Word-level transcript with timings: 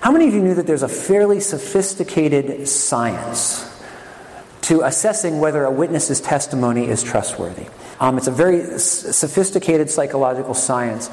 How 0.00 0.10
many 0.10 0.28
of 0.28 0.32
you 0.34 0.42
knew 0.42 0.54
that 0.54 0.66
there's 0.66 0.82
a 0.82 0.88
fairly 0.88 1.40
sophisticated 1.40 2.66
science 2.66 3.66
to 4.62 4.80
assessing 4.80 5.40
whether 5.40 5.64
a 5.64 5.70
witness's 5.70 6.22
testimony 6.22 6.88
is 6.88 7.02
trustworthy? 7.02 7.66
Um, 8.00 8.16
it's 8.16 8.26
a 8.26 8.32
very 8.32 8.78
sophisticated 8.78 9.90
psychological 9.90 10.54
science. 10.54 11.10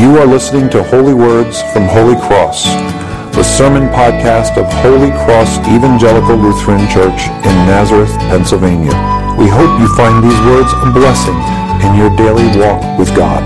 You 0.00 0.18
are 0.18 0.26
listening 0.26 0.70
to 0.70 0.84
Holy 0.84 1.14
Words 1.14 1.62
from 1.72 1.88
Holy 1.88 2.14
Cross, 2.28 2.64
the 3.34 3.42
sermon 3.42 3.88
podcast 3.88 4.56
of 4.56 4.72
Holy 4.74 5.10
Cross 5.10 5.58
Evangelical 5.66 6.36
Lutheran 6.36 6.88
Church 6.88 7.26
in 7.44 7.54
Nazareth, 7.66 8.16
Pennsylvania. 8.30 9.11
We 9.38 9.48
hope 9.48 9.80
you 9.80 9.88
find 9.96 10.22
these 10.22 10.38
words 10.46 10.72
a 10.72 10.90
blessing 10.92 11.36
in 11.84 11.94
your 11.96 12.10
daily 12.16 12.46
walk 12.58 12.98
with 12.98 13.14
God. 13.16 13.42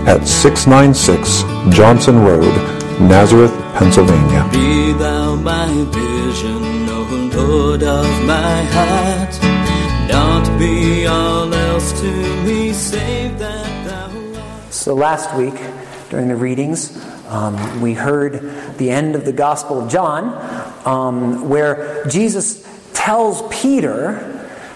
at 0.08 0.28
696 0.28 1.44
Johnson 1.76 2.20
Road, 2.20 2.54
Nazareth, 3.00 3.52
Pennsylvania. 3.76 4.48
Be 4.52 4.94
thou 4.94 5.36
my 5.36 5.68
vision, 5.90 6.88
O 6.90 7.30
Lord 7.34 7.84
of 7.84 8.06
my 8.26 8.64
heart. 8.76 9.40
Not 10.10 10.48
be 10.60 11.08
all 11.08 11.52
else 11.54 11.92
to 12.02 12.12
me, 12.44 12.72
save 12.72 13.40
that 13.40 13.86
thou 13.88 14.12
art. 14.42 14.74
So, 14.74 14.94
last 14.94 15.34
week 15.36 15.56
during 16.10 16.28
the 16.28 16.36
readings, 16.36 16.92
um, 17.28 17.82
we 17.82 17.94
heard 17.94 18.78
the 18.78 18.90
end 18.90 19.16
of 19.16 19.26
the 19.26 19.34
Gospel 19.34 19.82
of 19.82 19.92
John, 19.92 20.26
um, 20.86 21.50
where 21.50 22.06
Jesus 22.08 22.68
tells 22.94 23.42
Peter 23.54 24.32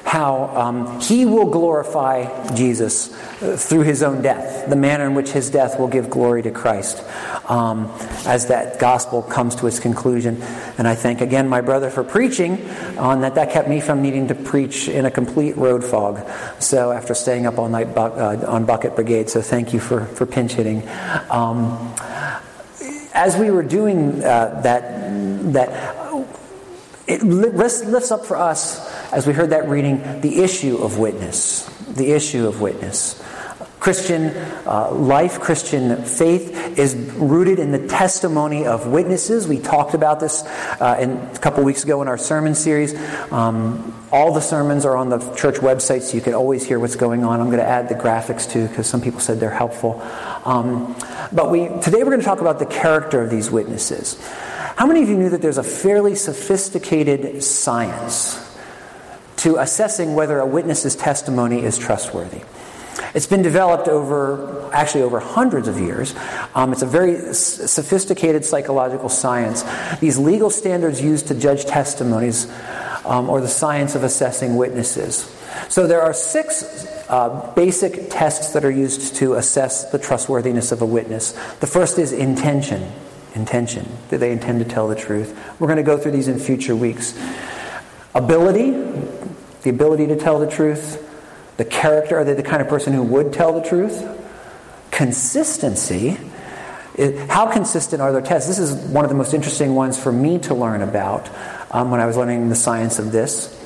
how 0.09 0.45
um, 0.57 0.99
he 0.99 1.23
will 1.23 1.45
glorify 1.45 2.55
Jesus 2.55 3.13
uh, 3.43 3.55
through 3.55 3.81
his 3.81 4.01
own 4.01 4.23
death, 4.23 4.67
the 4.67 4.75
manner 4.75 5.05
in 5.05 5.13
which 5.13 5.29
his 5.29 5.51
death 5.51 5.79
will 5.79 5.87
give 5.87 6.09
glory 6.09 6.41
to 6.41 6.49
Christ. 6.49 7.03
Um, 7.47 7.91
as 8.25 8.47
that 8.47 8.79
gospel 8.79 9.21
comes 9.21 9.55
to 9.55 9.67
its 9.67 9.79
conclusion. 9.79 10.41
And 10.77 10.87
I 10.87 10.95
thank 10.95 11.21
again 11.21 11.47
my 11.47 11.61
brother 11.61 11.91
for 11.91 12.03
preaching 12.03 12.67
on 12.97 13.21
that. 13.21 13.35
That 13.35 13.51
kept 13.51 13.67
me 13.67 13.81
from 13.81 14.01
needing 14.01 14.27
to 14.29 14.35
preach 14.35 14.87
in 14.87 15.05
a 15.05 15.11
complete 15.11 15.57
road 15.57 15.83
fog. 15.83 16.27
So 16.59 16.91
after 16.91 17.13
staying 17.13 17.45
up 17.45 17.59
all 17.59 17.69
night 17.69 17.93
bu- 17.93 18.01
uh, 18.01 18.45
on 18.47 18.65
Bucket 18.65 18.95
Brigade, 18.95 19.29
so 19.29 19.41
thank 19.41 19.73
you 19.73 19.79
for, 19.79 20.05
for 20.05 20.25
pinch 20.25 20.53
hitting. 20.53 20.87
Um, 21.29 21.93
as 23.13 23.37
we 23.37 23.51
were 23.51 23.63
doing 23.63 24.23
uh, 24.23 24.61
that, 24.63 25.53
that 25.53 25.99
it 27.07 27.23
lifts 27.23 28.11
up 28.11 28.25
for 28.25 28.37
us, 28.37 28.87
as 29.11 29.25
we 29.25 29.33
heard 29.33 29.49
that 29.49 29.67
reading, 29.67 30.21
the 30.21 30.41
issue 30.43 30.77
of 30.77 30.99
witness. 30.99 31.67
The 31.87 32.11
issue 32.11 32.47
of 32.47 32.61
witness. 32.61 33.23
Christian 33.79 34.35
uh, 34.67 34.91
life, 34.91 35.39
Christian 35.39 36.03
faith 36.03 36.77
is 36.77 36.95
rooted 36.95 37.59
in 37.59 37.71
the 37.71 37.87
testimony 37.87 38.65
of 38.65 38.87
witnesses. 38.87 39.47
We 39.47 39.57
talked 39.57 39.93
about 39.93 40.19
this 40.19 40.43
uh, 40.43 40.97
in, 40.99 41.11
a 41.11 41.39
couple 41.39 41.63
weeks 41.63 41.83
ago 41.85 42.01
in 42.01 42.09
our 42.09 42.17
sermon 42.17 42.55
series. 42.55 42.93
Um, 43.31 43.95
all 44.11 44.33
the 44.33 44.41
sermons 44.41 44.85
are 44.85 44.97
on 44.97 45.09
the 45.09 45.19
church 45.35 45.55
website, 45.55 46.01
so 46.01 46.15
you 46.15 46.21
can 46.21 46.33
always 46.33 46.65
hear 46.65 46.77
what's 46.77 46.97
going 46.97 47.23
on. 47.23 47.39
I'm 47.39 47.47
going 47.47 47.59
to 47.59 47.67
add 47.67 47.87
the 47.87 47.95
graphics 47.95 48.51
too, 48.51 48.67
because 48.67 48.85
some 48.85 49.01
people 49.01 49.21
said 49.21 49.39
they're 49.39 49.49
helpful. 49.49 50.01
Um, 50.45 50.95
but 51.31 51.51
we, 51.51 51.67
today 51.81 51.99
we're 51.99 52.11
going 52.11 52.19
to 52.19 52.25
talk 52.25 52.41
about 52.41 52.59
the 52.59 52.65
character 52.65 53.21
of 53.21 53.29
these 53.29 53.51
witnesses. 53.51 54.19
How 54.75 54.85
many 54.85 55.03
of 55.03 55.09
you 55.09 55.17
knew 55.17 55.29
that 55.29 55.41
there's 55.41 55.57
a 55.57 55.63
fairly 55.63 56.15
sophisticated 56.15 57.43
science 57.43 58.57
to 59.37 59.57
assessing 59.57 60.15
whether 60.15 60.39
a 60.39 60.45
witness's 60.45 60.95
testimony 60.95 61.63
is 61.63 61.77
trustworthy? 61.77 62.41
It's 63.13 63.27
been 63.27 63.41
developed 63.41 63.87
over, 63.87 64.69
actually, 64.73 65.03
over 65.03 65.19
hundreds 65.19 65.67
of 65.67 65.79
years. 65.79 66.13
Um, 66.53 66.71
it's 66.71 66.81
a 66.81 66.87
very 66.87 67.33
sophisticated 67.33 68.45
psychological 68.45 69.09
science. 69.09 69.63
These 69.99 70.17
legal 70.17 70.49
standards 70.49 71.01
used 71.01 71.27
to 71.27 71.35
judge 71.35 71.65
testimonies, 71.65 72.51
um, 73.05 73.29
or 73.29 73.41
the 73.41 73.47
science 73.47 73.95
of 73.95 74.03
assessing 74.03 74.55
witnesses. 74.57 75.35
So 75.67 75.87
there 75.87 76.01
are 76.01 76.13
six 76.13 76.85
uh, 77.09 77.51
basic 77.55 78.09
tests 78.09 78.53
that 78.53 78.63
are 78.63 78.71
used 78.71 79.15
to 79.17 79.33
assess 79.33 79.91
the 79.91 79.99
trustworthiness 79.99 80.71
of 80.71 80.81
a 80.81 80.85
witness. 80.85 81.33
The 81.59 81.67
first 81.67 81.99
is 81.99 82.11
intention. 82.11 82.91
Intention. 83.35 83.87
Do 84.09 84.17
they 84.17 84.31
intend 84.31 84.59
to 84.59 84.65
tell 84.65 84.87
the 84.87 84.95
truth? 84.95 85.37
We're 85.59 85.67
going 85.67 85.77
to 85.77 85.83
go 85.83 85.97
through 85.97 86.13
these 86.13 86.27
in 86.27 86.39
future 86.39 86.75
weeks. 86.75 87.19
Ability, 88.15 88.71
the 89.61 89.69
ability 89.69 90.07
to 90.07 90.15
tell 90.15 90.39
the 90.39 90.49
truth. 90.49 91.05
The 91.57 91.65
character, 91.65 92.17
are 92.17 92.23
they 92.23 92.33
the 92.33 92.43
kind 92.43 92.61
of 92.61 92.69
person 92.69 92.93
who 92.93 93.03
would 93.03 93.33
tell 93.33 93.59
the 93.59 93.67
truth? 93.67 94.07
Consistency. 94.91 96.17
How 97.27 97.51
consistent 97.51 98.01
are 98.01 98.11
their 98.11 98.21
tests? 98.21 98.47
This 98.47 98.59
is 98.59 98.73
one 98.89 99.05
of 99.05 99.09
the 99.09 99.15
most 99.15 99.33
interesting 99.33 99.75
ones 99.75 100.01
for 100.01 100.11
me 100.11 100.39
to 100.39 100.53
learn 100.53 100.81
about 100.81 101.29
um, 101.71 101.91
when 101.91 101.99
I 101.99 102.05
was 102.05 102.17
learning 102.17 102.49
the 102.49 102.55
science 102.55 102.97
of 102.97 103.11
this. 103.11 103.58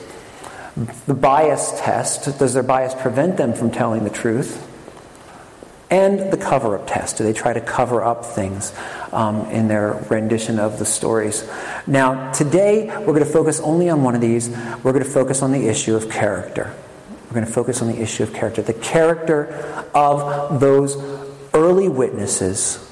The 0.76 1.14
bias 1.14 1.72
test 1.80 2.40
does 2.40 2.54
their 2.54 2.64
bias 2.64 2.96
prevent 2.96 3.38
them 3.38 3.54
from 3.54 3.72
telling 3.72 4.04
the 4.04 4.10
truth? 4.10 4.70
And 5.92 6.32
the 6.32 6.38
cover 6.38 6.76
up 6.76 6.88
test 6.88 7.18
do 7.18 7.24
they 7.24 7.34
try 7.34 7.54
to 7.54 7.62
cover 7.62 8.04
up 8.04 8.26
things 8.26 8.74
um, 9.12 9.46
in 9.52 9.68
their 9.68 9.94
rendition 10.10 10.58
of 10.58 10.80
the 10.80 10.86
stories? 10.86 11.48
Now, 11.86 12.32
today 12.32 12.88
we're 12.88 13.14
going 13.14 13.20
to 13.20 13.26
focus 13.26 13.60
only 13.60 13.90
on 13.90 14.02
one 14.02 14.16
of 14.16 14.22
these. 14.22 14.50
We're 14.50 14.94
going 14.94 15.04
to 15.04 15.10
focus 15.10 15.44
on 15.44 15.52
the 15.52 15.68
issue 15.68 15.96
of 15.96 16.10
character. 16.10 16.74
We're 17.28 17.36
going 17.36 17.46
to 17.46 17.52
focus 17.52 17.84
on 17.84 17.90
the 17.90 18.02
issue 18.02 18.24
of 18.24 18.34
character, 18.34 18.64
the 18.64 18.74
character 18.74 19.86
of 19.94 20.60
those 20.60 20.98
early 21.54 21.90
witnesses 21.90 22.92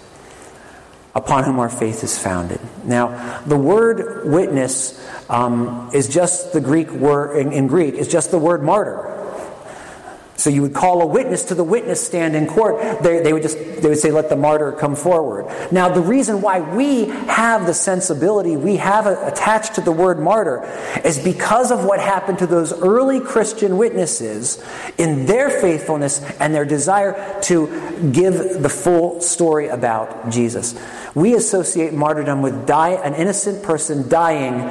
upon 1.14 1.44
whom 1.44 1.60
our 1.60 1.70
faith 1.70 2.04
is 2.04 2.18
founded. 2.18 2.60
Now, 2.86 3.42
the 3.46 3.58
word 3.58 4.30
witness 4.30 5.06
um, 5.30 5.90
is 5.94 6.08
just 6.08 6.54
the 6.54 6.62
Greek 6.62 6.90
word, 6.92 7.38
in, 7.38 7.52
in 7.52 7.68
Greek, 7.68 7.96
is 7.96 8.08
just 8.08 8.32
the 8.32 8.40
word 8.40 8.64
martyr. 8.64 9.21
So 10.42 10.50
you 10.50 10.64
would 10.64 10.74
call 10.74 11.04
a 11.04 11.06
witness 11.06 11.44
to 11.44 11.56
the 11.56 11.64
witness 11.64 12.04
stand 12.04 12.36
in 12.36 12.48
court. 12.48 13.04
They, 13.04 13.20
they, 13.22 13.32
would 13.32 13.44
just 13.44 13.60
they 13.60 13.88
would 13.88 14.00
say, 14.00 14.10
"Let 14.10 14.30
the 14.30 14.36
martyr 14.36 14.72
come 14.72 14.96
forward." 14.96 15.46
Now, 15.72 15.88
the 15.88 16.02
reason 16.02 16.42
why 16.42 16.62
we 16.62 17.06
have 17.28 17.68
the 17.68 17.76
sensibility 17.76 18.58
we 18.58 18.78
have 18.78 19.06
attached 19.06 19.76
to 19.76 19.82
the 19.82 19.92
word 19.92 20.20
martyr 20.20 20.64
is 21.06 21.24
because 21.24 21.70
of 21.70 21.86
what 21.86 22.00
happened 22.00 22.40
to 22.40 22.48
those 22.48 22.74
early 22.74 23.20
Christian 23.20 23.78
witnesses 23.78 24.60
in 24.98 25.28
their 25.28 25.52
faithfulness 25.52 26.24
and 26.40 26.56
their 26.56 26.66
desire 26.66 27.40
to 27.44 27.68
give 28.12 28.64
the 28.64 28.70
full 28.70 29.22
story 29.22 29.68
about 29.68 30.32
Jesus. 30.32 30.74
We 31.14 31.36
associate 31.36 31.94
martyrdom 31.94 32.42
with 32.42 32.66
die, 32.66 32.94
an 32.94 33.14
innocent 33.14 33.62
person 33.62 34.10
dying 34.10 34.68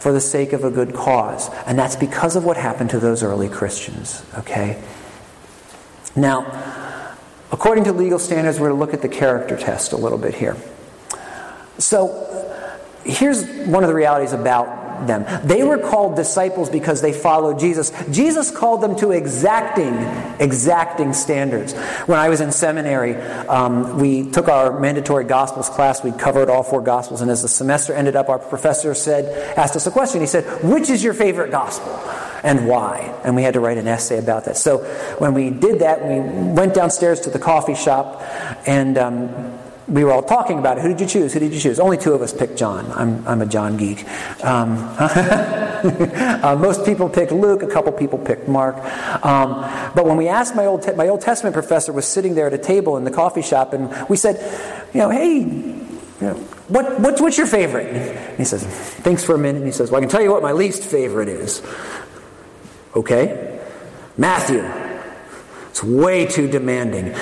for 0.00 0.12
the 0.12 0.20
sake 0.20 0.52
of 0.52 0.64
a 0.64 0.70
good 0.70 0.92
cause, 0.92 1.48
and 1.66 1.78
that's 1.78 1.96
because 1.96 2.36
of 2.36 2.44
what 2.44 2.58
happened 2.58 2.90
to 2.90 2.98
those 2.98 3.22
early 3.22 3.48
Christians. 3.48 4.22
Okay. 4.36 4.78
Now, 6.16 7.14
according 7.50 7.84
to 7.84 7.92
legal 7.92 8.18
standards, 8.18 8.60
we're 8.60 8.68
going 8.68 8.78
to 8.78 8.84
look 8.84 8.94
at 8.94 9.02
the 9.02 9.08
character 9.08 9.56
test 9.56 9.92
a 9.92 9.96
little 9.96 10.18
bit 10.18 10.34
here. 10.34 10.56
So, 11.78 12.22
here's 13.04 13.44
one 13.66 13.82
of 13.82 13.88
the 13.88 13.94
realities 13.94 14.32
about 14.32 14.84
them. 15.06 15.26
They 15.46 15.64
were 15.64 15.78
called 15.78 16.16
disciples 16.16 16.70
because 16.70 17.02
they 17.02 17.12
followed 17.12 17.58
Jesus. 17.58 17.92
Jesus 18.10 18.50
called 18.50 18.80
them 18.80 18.96
to 18.96 19.10
exacting, 19.10 19.94
exacting 20.40 21.12
standards. 21.12 21.74
When 22.06 22.18
I 22.18 22.28
was 22.28 22.40
in 22.40 22.52
seminary, 22.52 23.16
um, 23.48 23.98
we 23.98 24.30
took 24.30 24.48
our 24.48 24.78
mandatory 24.78 25.24
Gospels 25.24 25.68
class. 25.68 26.04
We 26.04 26.12
covered 26.12 26.48
all 26.48 26.62
four 26.62 26.80
Gospels, 26.80 27.20
and 27.20 27.30
as 27.30 27.42
the 27.42 27.48
semester 27.48 27.92
ended 27.92 28.14
up, 28.14 28.28
our 28.28 28.38
professor 28.38 28.94
said, 28.94 29.58
asked 29.58 29.74
us 29.74 29.86
a 29.86 29.90
question. 29.90 30.20
He 30.20 30.26
said, 30.26 30.44
"Which 30.62 30.88
is 30.90 31.02
your 31.02 31.14
favorite 31.14 31.50
Gospel?" 31.50 31.92
And 32.44 32.68
why. 32.68 32.98
And 33.24 33.34
we 33.34 33.42
had 33.42 33.54
to 33.54 33.60
write 33.60 33.78
an 33.78 33.88
essay 33.88 34.18
about 34.18 34.44
that. 34.44 34.56
So 34.56 34.78
when 35.18 35.34
we 35.34 35.50
did 35.50 35.80
that, 35.80 36.06
we 36.06 36.20
went 36.52 36.74
downstairs 36.74 37.20
to 37.20 37.30
the 37.30 37.38
coffee 37.38 37.74
shop 37.74 38.22
and 38.66 38.96
um, 38.98 39.58
we 39.88 40.04
were 40.04 40.12
all 40.12 40.22
talking 40.22 40.58
about 40.58 40.78
it. 40.78 40.82
Who 40.82 40.88
did 40.88 41.00
you 41.00 41.06
choose? 41.06 41.32
Who 41.32 41.40
did 41.40 41.52
you 41.52 41.60
choose? 41.60 41.78
Only 41.78 41.98
two 41.98 42.12
of 42.12 42.22
us 42.22 42.32
picked 42.32 42.56
John. 42.56 42.90
I'm, 42.92 43.26
I'm 43.26 43.42
a 43.42 43.46
John 43.46 43.76
geek. 43.76 44.06
Um, 44.42 44.78
uh, 44.98 46.56
most 46.58 46.86
people 46.86 47.08
picked 47.08 47.32
Luke. 47.32 47.62
A 47.62 47.66
couple 47.66 47.92
people 47.92 48.18
picked 48.18 48.48
Mark. 48.48 48.76
Um, 49.24 49.52
but 49.94 50.06
when 50.06 50.16
we 50.16 50.28
asked 50.28 50.54
my 50.54 50.66
old, 50.66 50.82
te- 50.82 50.92
my 50.92 51.08
Old 51.08 51.20
Testament 51.20 51.54
professor 51.54 51.92
was 51.92 52.06
sitting 52.06 52.34
there 52.34 52.46
at 52.46 52.54
a 52.54 52.58
table 52.58 52.96
in 52.96 53.04
the 53.04 53.10
coffee 53.10 53.42
shop, 53.42 53.72
and 53.72 53.92
we 54.08 54.16
said, 54.16 54.36
you 54.94 55.00
know, 55.00 55.10
hey, 55.10 55.40
you 55.40 55.80
know, 56.20 56.34
what, 56.68 56.98
what, 57.00 57.20
what's 57.20 57.36
your 57.36 57.46
favorite? 57.46 57.88
And 57.88 58.38
he 58.38 58.44
says, 58.44 58.64
thinks 58.64 59.22
for 59.22 59.34
a 59.34 59.38
minute, 59.38 59.58
and 59.58 59.66
he 59.66 59.72
says, 59.72 59.90
well, 59.90 59.98
I 59.98 60.00
can 60.00 60.08
tell 60.08 60.22
you 60.22 60.30
what 60.30 60.42
my 60.42 60.52
least 60.52 60.82
favorite 60.82 61.28
is. 61.28 61.60
Okay? 62.94 63.60
Matthew. 64.16 64.64
It's 65.70 65.82
way 65.82 66.26
too 66.26 66.48
demanding. 66.48 67.14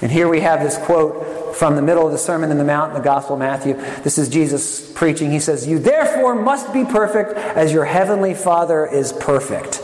And 0.00 0.12
here 0.12 0.28
we 0.28 0.40
have 0.40 0.60
this 0.60 0.78
quote 0.78 1.56
from 1.56 1.74
the 1.74 1.82
middle 1.82 2.06
of 2.06 2.12
the 2.12 2.18
Sermon 2.18 2.50
in 2.50 2.58
the 2.58 2.64
Mount 2.64 2.92
in 2.92 2.98
the 2.98 3.04
Gospel 3.04 3.34
of 3.34 3.40
Matthew. 3.40 3.74
This 4.02 4.16
is 4.16 4.28
Jesus 4.28 4.92
preaching. 4.92 5.32
He 5.32 5.40
says, 5.40 5.66
You 5.66 5.78
therefore 5.80 6.36
must 6.36 6.72
be 6.72 6.84
perfect 6.84 7.32
as 7.32 7.72
your 7.72 7.84
heavenly 7.84 8.34
Father 8.34 8.86
is 8.86 9.12
perfect. 9.12 9.82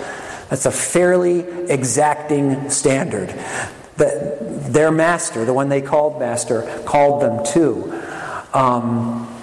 That's 0.51 0.67
a 0.67 0.71
fairly 0.71 1.41
exacting 1.41 2.71
standard 2.71 3.31
that 3.97 4.73
their 4.73 4.93
master, 4.93 5.45
the 5.45 5.53
one 5.53 5.69
they 5.69 5.83
called 5.83 6.21
master, 6.21 6.63
called 6.85 7.23
them 7.23 7.45
to. 7.55 8.57
Um, 8.57 9.34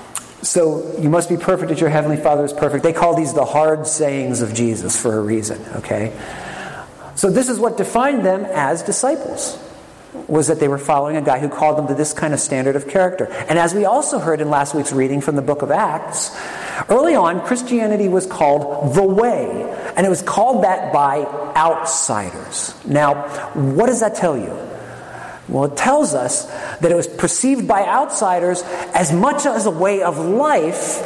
so 0.42 0.98
you 1.00 1.10
must 1.10 1.30
be 1.30 1.38
perfect 1.38 1.72
as 1.72 1.80
your 1.80 1.90
heavenly 1.90 2.18
Father 2.18 2.44
is 2.44 2.54
perfect. 2.54 2.84
They 2.84 2.94
call 2.94 3.16
these 3.16 3.34
the 3.34 3.46
hard 3.46 3.88
sayings 3.88 4.42
of 4.42 4.54
Jesus 4.54 5.00
for 5.00 5.18
a 5.18 5.22
reason, 5.22 5.64
okay? 5.76 6.18
So 7.16 7.30
this 7.30 7.50
is 7.50 7.60
what 7.60 7.78
defined 7.78 8.26
them 8.26 8.46
as 8.46 8.82
disciples 8.84 9.60
was 10.28 10.48
that 10.48 10.60
they 10.60 10.68
were 10.68 10.78
following 10.78 11.16
a 11.16 11.22
guy 11.22 11.40
who 11.40 11.48
called 11.48 11.78
them 11.78 11.88
to 11.88 11.94
this 11.94 12.14
kind 12.14 12.34
of 12.34 12.40
standard 12.40 12.76
of 12.76 12.88
character. 12.88 13.26
And 13.26 13.58
as 13.58 13.74
we 13.74 13.86
also 13.86 14.20
heard 14.20 14.42
in 14.42 14.50
last 14.50 14.74
week's 14.74 14.92
reading 14.92 15.22
from 15.22 15.36
the 15.36 15.42
book 15.42 15.62
of 15.62 15.72
Acts, 15.72 16.36
early 16.90 17.16
on 17.16 17.46
Christianity 17.46 18.08
was 18.08 18.26
called 18.26 18.96
the 18.96 19.04
way, 19.04 19.64
and 19.96 20.06
it 20.06 20.10
was 20.10 20.22
called 20.22 20.64
that 20.64 20.92
by 20.92 21.24
outsiders. 21.56 22.74
Now, 22.86 23.28
what 23.54 23.88
does 23.88 24.00
that 24.02 24.16
tell 24.16 24.38
you? 24.38 24.58
Well, 25.52 25.66
it 25.66 25.76
tells 25.76 26.14
us 26.14 26.46
that 26.80 26.92
it 26.92 26.96
was 26.96 27.08
perceived 27.08 27.68
by 27.68 27.84
outsiders 27.84 28.64
as 28.94 29.12
much 29.12 29.46
as 29.46 29.66
a 29.66 29.72
way 29.72 30.02
of 30.02 30.18
life, 30.18 31.06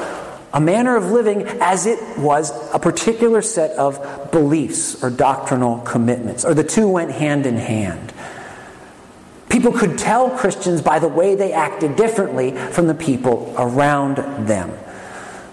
a 0.53 0.61
manner 0.61 0.95
of 0.95 1.11
living, 1.11 1.41
as 1.61 1.87
it 1.87 1.99
was 2.19 2.51
a 2.73 2.77
particular 2.77 3.41
set 3.41 3.71
of 3.71 4.31
beliefs 4.31 5.03
or 5.03 5.09
doctrinal 5.09 5.79
commitments, 5.79 6.45
or 6.45 6.53
the 6.53 6.63
two 6.63 6.87
went 6.87 7.11
hand 7.11 7.47
in 7.47 7.57
hand. 7.57 8.13
People 9.49 9.71
could 9.71 9.97
tell 9.97 10.29
Christians 10.29 10.81
by 10.81 10.99
the 10.99 11.07
way 11.07 11.33
they 11.33 11.51
acted 11.51 11.95
differently 11.95 12.51
from 12.51 12.85
the 12.85 12.93
people 12.93 13.53
around 13.57 14.17
them. 14.47 14.71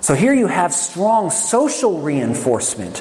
So 0.01 0.15
here 0.15 0.35
you 0.35 0.49
have 0.49 0.75
strong 0.75 1.31
social 1.31 2.01
reinforcement 2.01 3.01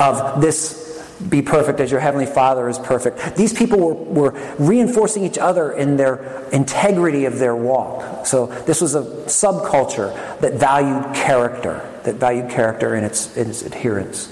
of 0.00 0.40
this 0.40 0.83
be 1.28 1.42
perfect 1.42 1.80
as 1.80 1.90
your 1.90 2.00
heavenly 2.00 2.26
Father 2.26 2.68
is 2.68 2.78
perfect. 2.78 3.36
These 3.36 3.52
people 3.52 3.78
were, 3.78 3.94
were 3.94 4.54
reinforcing 4.58 5.24
each 5.24 5.38
other 5.38 5.72
in 5.72 5.96
their 5.96 6.48
integrity 6.50 7.24
of 7.24 7.38
their 7.38 7.54
walk. 7.54 8.26
So 8.26 8.46
this 8.64 8.80
was 8.80 8.94
a 8.94 9.02
subculture 9.26 10.12
that 10.40 10.54
valued 10.54 11.14
character, 11.14 11.88
that 12.04 12.16
valued 12.16 12.50
character 12.50 12.94
in 12.94 13.04
its, 13.04 13.36
in 13.36 13.48
its 13.48 13.62
adherence. 13.62 14.30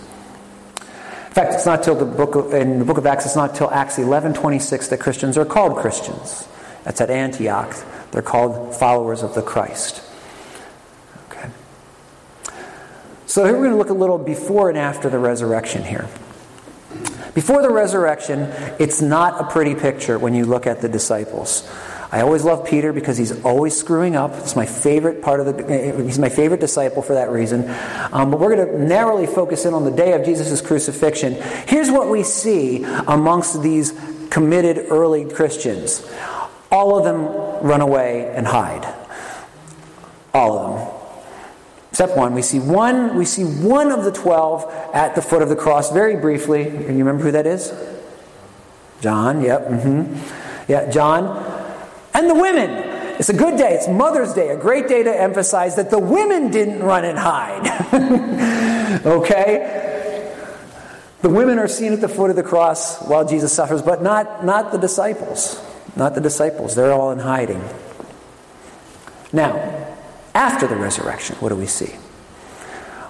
In 1.32 1.34
fact, 1.34 1.55
it's 1.55 1.67
not 1.67 1.82
till 1.82 1.94
the 1.94 2.05
book 2.05 2.34
of, 2.34 2.52
in 2.52 2.79
the 2.79 2.85
book 2.85 2.99
of 2.99 3.06
Acts, 3.06 3.25
it's 3.25 3.37
not 3.37 3.55
till 3.55 3.70
Acts 3.70 3.96
11:26 3.96 4.90
that 4.90 5.00
Christians 5.00 5.38
are 5.38 5.46
called 5.46 5.78
Christians. 5.78 6.46
That's 6.85 7.00
at 7.00 7.08
Antioch. 7.08 7.75
They're 8.11 8.20
called 8.20 8.75
followers 8.75 9.23
of 9.23 9.35
the 9.35 9.40
Christ. 9.40 10.02
Okay. 11.31 11.49
So 13.25 13.44
here 13.46 13.55
we're 13.55 13.61
going 13.61 13.70
to 13.70 13.78
look 13.78 13.88
a 13.88 13.94
little 13.94 14.19
before 14.19 14.69
and 14.69 14.76
after 14.76 15.08
the 15.08 15.19
resurrection 15.19 15.85
here. 15.85 16.06
Before 17.34 17.62
the 17.62 17.70
resurrection, 17.70 18.40
it's 18.79 19.00
not 19.00 19.40
a 19.40 19.50
pretty 19.50 19.75
picture 19.75 20.19
when 20.19 20.34
you 20.34 20.44
look 20.44 20.67
at 20.67 20.82
the 20.82 20.88
disciples. 20.88 21.69
I 22.12 22.20
always 22.20 22.44
love 22.44 22.67
Peter 22.67 22.93
because 22.93 23.17
he's 23.17 23.43
always 23.43 23.75
screwing 23.75 24.17
up. 24.17 24.32
It's 24.34 24.55
my 24.55 24.67
favorite 24.67 25.23
part 25.23 25.40
of 25.40 25.46
the. 25.46 26.02
He's 26.05 26.19
my 26.19 26.29
favorite 26.29 26.61
disciple 26.61 27.00
for 27.00 27.14
that 27.14 27.31
reason. 27.31 27.64
Um, 28.12 28.31
but 28.31 28.38
we're 28.38 28.55
going 28.55 28.69
to 28.69 28.79
narrowly 28.79 29.26
focus 29.26 29.64
in 29.64 29.73
on 29.73 29.84
the 29.84 29.90
day 29.90 30.12
of 30.12 30.23
Jesus' 30.23 30.61
crucifixion. 30.61 31.37
Here's 31.67 31.90
what 31.90 32.08
we 32.08 32.23
see 32.23 32.84
amongst 32.84 33.62
these 33.62 33.99
committed 34.28 34.88
early 34.90 35.25
Christians. 35.25 36.06
All 36.70 36.99
of 36.99 37.05
them 37.05 37.25
run 37.67 37.81
away 37.81 38.31
and 38.35 38.46
hide. 38.46 38.94
All 40.35 40.58
of 40.58 40.76
them 40.76 40.91
except 41.92 42.16
one. 42.16 42.32
We 42.32 42.40
see 42.40 42.58
one. 42.58 43.16
We 43.16 43.26
see 43.26 43.44
one 43.44 43.92
of 43.92 44.02
the 44.02 44.12
twelve 44.12 44.64
at 44.94 45.14
the 45.14 45.20
foot 45.20 45.42
of 45.42 45.50
the 45.50 45.56
cross. 45.56 45.92
Very 45.92 46.16
briefly, 46.16 46.64
can 46.64 46.96
you 46.96 47.04
remember 47.04 47.24
who 47.24 47.32
that 47.32 47.46
is? 47.46 47.70
John. 49.02 49.42
Yep. 49.42 49.68
Mm-hmm. 49.68 50.72
Yeah, 50.72 50.90
John. 50.90 51.36
And 52.14 52.30
the 52.30 52.34
women. 52.34 52.70
It's 53.18 53.28
a 53.28 53.34
good 53.34 53.58
day. 53.58 53.74
It's 53.74 53.88
Mother's 53.88 54.32
Day, 54.32 54.48
a 54.48 54.56
great 54.56 54.88
day 54.88 55.02
to 55.02 55.14
emphasize 55.14 55.76
that 55.76 55.90
the 55.90 55.98
women 55.98 56.50
didn't 56.50 56.82
run 56.82 57.04
and 57.04 57.18
hide. 57.18 57.68
okay? 59.06 59.92
The 61.20 61.28
women 61.28 61.58
are 61.58 61.68
seen 61.68 61.92
at 61.92 62.00
the 62.00 62.08
foot 62.08 62.30
of 62.30 62.36
the 62.36 62.42
cross 62.42 63.02
while 63.02 63.28
Jesus 63.28 63.52
suffers, 63.52 63.82
but 63.82 64.02
not, 64.02 64.46
not 64.46 64.72
the 64.72 64.78
disciples. 64.78 65.62
Not 65.94 66.14
the 66.14 66.22
disciples. 66.22 66.74
They're 66.74 66.90
all 66.90 67.10
in 67.12 67.18
hiding. 67.18 67.62
Now, 69.30 69.71
after 70.34 70.67
the 70.67 70.76
resurrection, 70.76 71.37
what 71.37 71.50
do 71.50 71.56
we 71.56 71.67
see? 71.67 71.94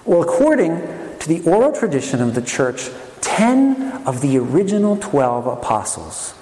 Well, 0.05 0.21
according 0.21 0.79
to 1.19 1.27
the 1.27 1.41
oral 1.49 1.71
tradition 1.71 2.21
of 2.21 2.35
the 2.35 2.41
church, 2.41 2.89
10 3.21 4.03
of 4.05 4.21
the 4.21 4.37
original 4.37 4.97
12 4.97 5.47
apostles 5.47 6.35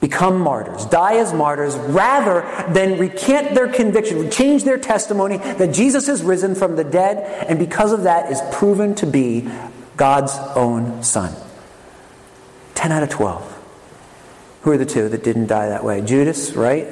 become 0.00 0.38
martyrs, 0.38 0.84
die 0.86 1.16
as 1.16 1.32
martyrs, 1.32 1.76
rather 1.76 2.42
than 2.72 2.98
recant 2.98 3.54
their 3.54 3.68
conviction, 3.68 4.30
change 4.30 4.62
their 4.62 4.78
testimony 4.78 5.38
that 5.38 5.72
Jesus 5.72 6.08
is 6.08 6.22
risen 6.22 6.54
from 6.54 6.76
the 6.76 6.84
dead, 6.84 7.46
and 7.48 7.58
because 7.58 7.90
of 7.90 8.02
that 8.02 8.30
is 8.30 8.40
proven 8.52 8.94
to 8.96 9.06
be 9.06 9.48
God's 9.96 10.36
own 10.54 11.02
Son. 11.02 11.34
10 12.74 12.92
out 12.92 13.02
of 13.02 13.08
12. 13.08 13.50
Who 14.62 14.72
are 14.72 14.78
the 14.78 14.86
two 14.86 15.08
that 15.08 15.24
didn't 15.24 15.46
die 15.46 15.68
that 15.68 15.84
way? 15.84 16.02
Judas, 16.02 16.52
right? 16.52 16.86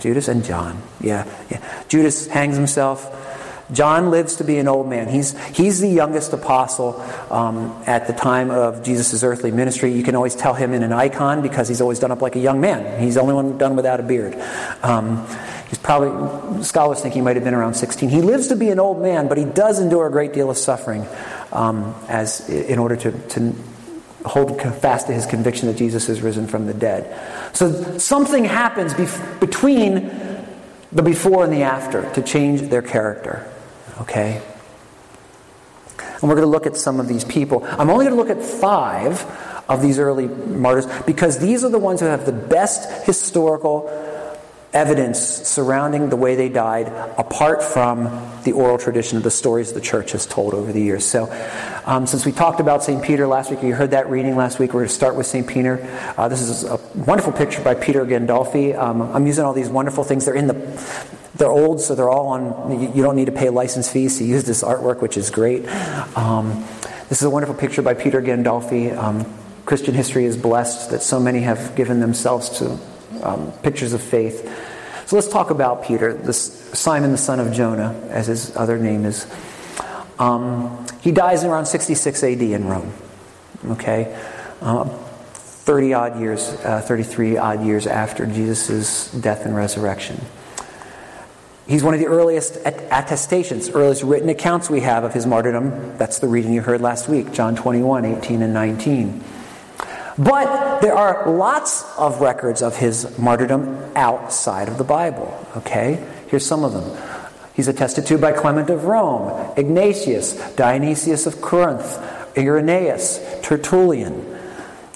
Judas 0.00 0.28
and 0.28 0.44
John. 0.44 0.82
Yeah, 1.00 1.24
yeah. 1.50 1.84
Judas 1.88 2.26
hangs 2.26 2.56
himself. 2.56 3.24
John 3.72 4.10
lives 4.10 4.36
to 4.36 4.44
be 4.44 4.58
an 4.58 4.68
old 4.68 4.88
man. 4.88 5.08
He's, 5.08 5.36
he's 5.48 5.80
the 5.80 5.88
youngest 5.88 6.32
apostle 6.32 7.00
um, 7.30 7.82
at 7.86 8.06
the 8.06 8.12
time 8.12 8.50
of 8.50 8.84
Jesus' 8.84 9.24
earthly 9.24 9.50
ministry. 9.50 9.92
You 9.92 10.04
can 10.04 10.14
always 10.14 10.36
tell 10.36 10.54
him 10.54 10.72
in 10.72 10.82
an 10.84 10.92
icon 10.92 11.42
because 11.42 11.66
he's 11.66 11.80
always 11.80 11.98
done 11.98 12.12
up 12.12 12.22
like 12.22 12.36
a 12.36 12.40
young 12.40 12.60
man. 12.60 13.02
He's 13.02 13.14
the 13.14 13.22
only 13.22 13.34
one 13.34 13.58
done 13.58 13.74
without 13.74 13.98
a 13.98 14.04
beard. 14.04 14.40
Um, 14.82 15.26
he's 15.68 15.78
probably, 15.78 16.62
scholars 16.62 17.00
think 17.00 17.14
he 17.14 17.20
might 17.20 17.34
have 17.34 17.44
been 17.44 17.54
around 17.54 17.74
16. 17.74 18.08
He 18.08 18.22
lives 18.22 18.48
to 18.48 18.56
be 18.56 18.70
an 18.70 18.78
old 18.78 19.02
man, 19.02 19.26
but 19.26 19.36
he 19.36 19.44
does 19.44 19.80
endure 19.80 20.06
a 20.06 20.10
great 20.12 20.32
deal 20.32 20.48
of 20.48 20.56
suffering 20.56 21.04
um, 21.50 21.92
as, 22.08 22.48
in 22.48 22.78
order 22.78 22.94
to, 22.94 23.10
to 23.30 23.52
hold 24.26 24.60
fast 24.60 25.06
to 25.06 25.12
his 25.12 25.24
conviction 25.24 25.68
that 25.68 25.76
Jesus 25.76 26.08
is 26.08 26.20
risen 26.20 26.46
from 26.46 26.66
the 26.66 26.74
dead. 26.74 27.56
So 27.56 27.98
something 27.98 28.44
happens 28.44 28.92
bef- 28.94 29.40
between 29.40 30.10
the 30.92 31.02
before 31.02 31.44
and 31.44 31.52
the 31.52 31.62
after 31.62 32.10
to 32.14 32.22
change 32.22 32.62
their 32.62 32.82
character. 32.82 33.50
Okay? 34.02 34.42
And 35.98 36.22
we're 36.22 36.34
going 36.36 36.46
to 36.46 36.46
look 36.46 36.66
at 36.66 36.76
some 36.76 37.00
of 37.00 37.08
these 37.08 37.24
people. 37.24 37.64
I'm 37.64 37.90
only 37.90 38.06
going 38.06 38.16
to 38.16 38.22
look 38.22 38.30
at 38.30 38.42
five 38.42 39.22
of 39.68 39.82
these 39.82 39.98
early 39.98 40.28
martyrs 40.28 40.86
because 41.02 41.38
these 41.38 41.64
are 41.64 41.68
the 41.68 41.78
ones 41.78 42.00
who 42.00 42.06
have 42.06 42.24
the 42.26 42.32
best 42.32 43.06
historical 43.06 43.88
evidence 44.76 45.18
surrounding 45.18 46.10
the 46.10 46.16
way 46.16 46.36
they 46.36 46.50
died 46.50 46.88
apart 47.16 47.62
from 47.62 48.04
the 48.44 48.52
oral 48.52 48.76
tradition 48.76 49.16
of 49.16 49.24
the 49.24 49.30
stories 49.30 49.72
the 49.72 49.80
church 49.80 50.12
has 50.12 50.26
told 50.26 50.52
over 50.52 50.70
the 50.70 50.82
years. 50.82 51.02
So, 51.04 51.32
um, 51.86 52.06
since 52.06 52.26
we 52.26 52.32
talked 52.32 52.60
about 52.60 52.84
St. 52.84 53.02
Peter 53.02 53.26
last 53.26 53.50
week, 53.50 53.62
you 53.62 53.74
heard 53.74 53.92
that 53.92 54.10
reading 54.10 54.36
last 54.36 54.58
week, 54.58 54.74
we're 54.74 54.80
going 54.80 54.88
to 54.88 54.94
start 54.94 55.16
with 55.16 55.26
St. 55.26 55.46
Peter. 55.46 55.80
Uh, 56.18 56.28
this 56.28 56.42
is 56.42 56.64
a 56.64 56.78
wonderful 56.94 57.32
picture 57.32 57.62
by 57.62 57.74
Peter 57.74 58.04
Gandolfi. 58.04 58.76
Um, 58.76 59.00
I'm 59.00 59.26
using 59.26 59.44
all 59.44 59.54
these 59.54 59.70
wonderful 59.70 60.04
things. 60.04 60.26
They're 60.26 60.34
in 60.34 60.46
the 60.46 60.54
they're 61.36 61.50
old, 61.50 61.80
so 61.80 61.94
they're 61.94 62.10
all 62.10 62.28
on. 62.28 62.94
You 62.94 63.02
don't 63.02 63.16
need 63.16 63.26
to 63.26 63.32
pay 63.32 63.48
license 63.48 63.90
fees 63.90 64.18
to 64.18 64.24
use 64.24 64.44
this 64.44 64.62
artwork, 64.62 65.00
which 65.00 65.16
is 65.16 65.30
great. 65.30 65.66
Um, 66.16 66.64
this 67.08 67.18
is 67.18 67.22
a 67.22 67.30
wonderful 67.30 67.54
picture 67.54 67.82
by 67.82 67.94
Peter 67.94 68.20
Gandolfi. 68.20 68.96
Um, 68.96 69.24
Christian 69.64 69.94
history 69.94 70.26
is 70.26 70.36
blessed 70.36 70.90
that 70.90 71.02
so 71.02 71.18
many 71.18 71.40
have 71.40 71.74
given 71.76 72.00
themselves 72.00 72.58
to 72.58 72.78
um, 73.22 73.52
pictures 73.62 73.92
of 73.92 74.02
faith. 74.02 74.42
So 75.06 75.16
let's 75.16 75.28
talk 75.28 75.50
about 75.50 75.84
Peter, 75.84 76.14
this 76.14 76.70
Simon 76.72 77.12
the 77.12 77.18
son 77.18 77.38
of 77.38 77.52
Jonah, 77.52 77.94
as 78.10 78.26
his 78.26 78.56
other 78.56 78.78
name 78.78 79.04
is. 79.04 79.26
Um, 80.18 80.86
he 81.00 81.12
dies 81.12 81.44
in 81.44 81.50
around 81.50 81.66
66 81.66 82.24
AD 82.24 82.42
in 82.42 82.66
Rome. 82.66 82.92
Okay, 83.66 84.12
uh, 84.60 84.84
30 84.84 85.94
odd 85.94 86.20
years, 86.20 86.48
uh, 86.64 86.80
33 86.80 87.36
odd 87.36 87.64
years 87.64 87.86
after 87.86 88.26
Jesus' 88.26 89.10
death 89.12 89.46
and 89.46 89.54
resurrection. 89.54 90.20
He's 91.66 91.82
one 91.82 91.94
of 91.94 92.00
the 92.00 92.06
earliest 92.06 92.56
attestations, 92.64 93.70
earliest 93.70 94.04
written 94.04 94.28
accounts 94.28 94.70
we 94.70 94.80
have 94.80 95.02
of 95.02 95.12
his 95.12 95.26
martyrdom. 95.26 95.98
That's 95.98 96.20
the 96.20 96.28
reading 96.28 96.52
you 96.52 96.62
heard 96.62 96.80
last 96.80 97.08
week, 97.08 97.32
John 97.32 97.56
21, 97.56 98.04
18 98.04 98.42
and 98.42 98.54
19. 98.54 99.24
But 100.18 100.80
there 100.80 100.94
are 100.94 101.30
lots 101.30 101.84
of 101.98 102.20
records 102.20 102.62
of 102.62 102.76
his 102.76 103.18
martyrdom 103.18 103.92
outside 103.94 104.68
of 104.68 104.78
the 104.78 104.84
Bible. 104.84 105.46
Okay? 105.56 106.04
Here's 106.28 106.46
some 106.46 106.64
of 106.64 106.72
them. 106.72 106.96
He's 107.54 107.68
attested 107.68 108.06
to 108.06 108.18
by 108.18 108.32
Clement 108.32 108.70
of 108.70 108.84
Rome, 108.84 109.54
Ignatius, 109.56 110.54
Dionysius 110.56 111.26
of 111.26 111.40
Corinth, 111.40 111.98
Irenaeus, 112.36 113.40
Tertullian. 113.42 114.34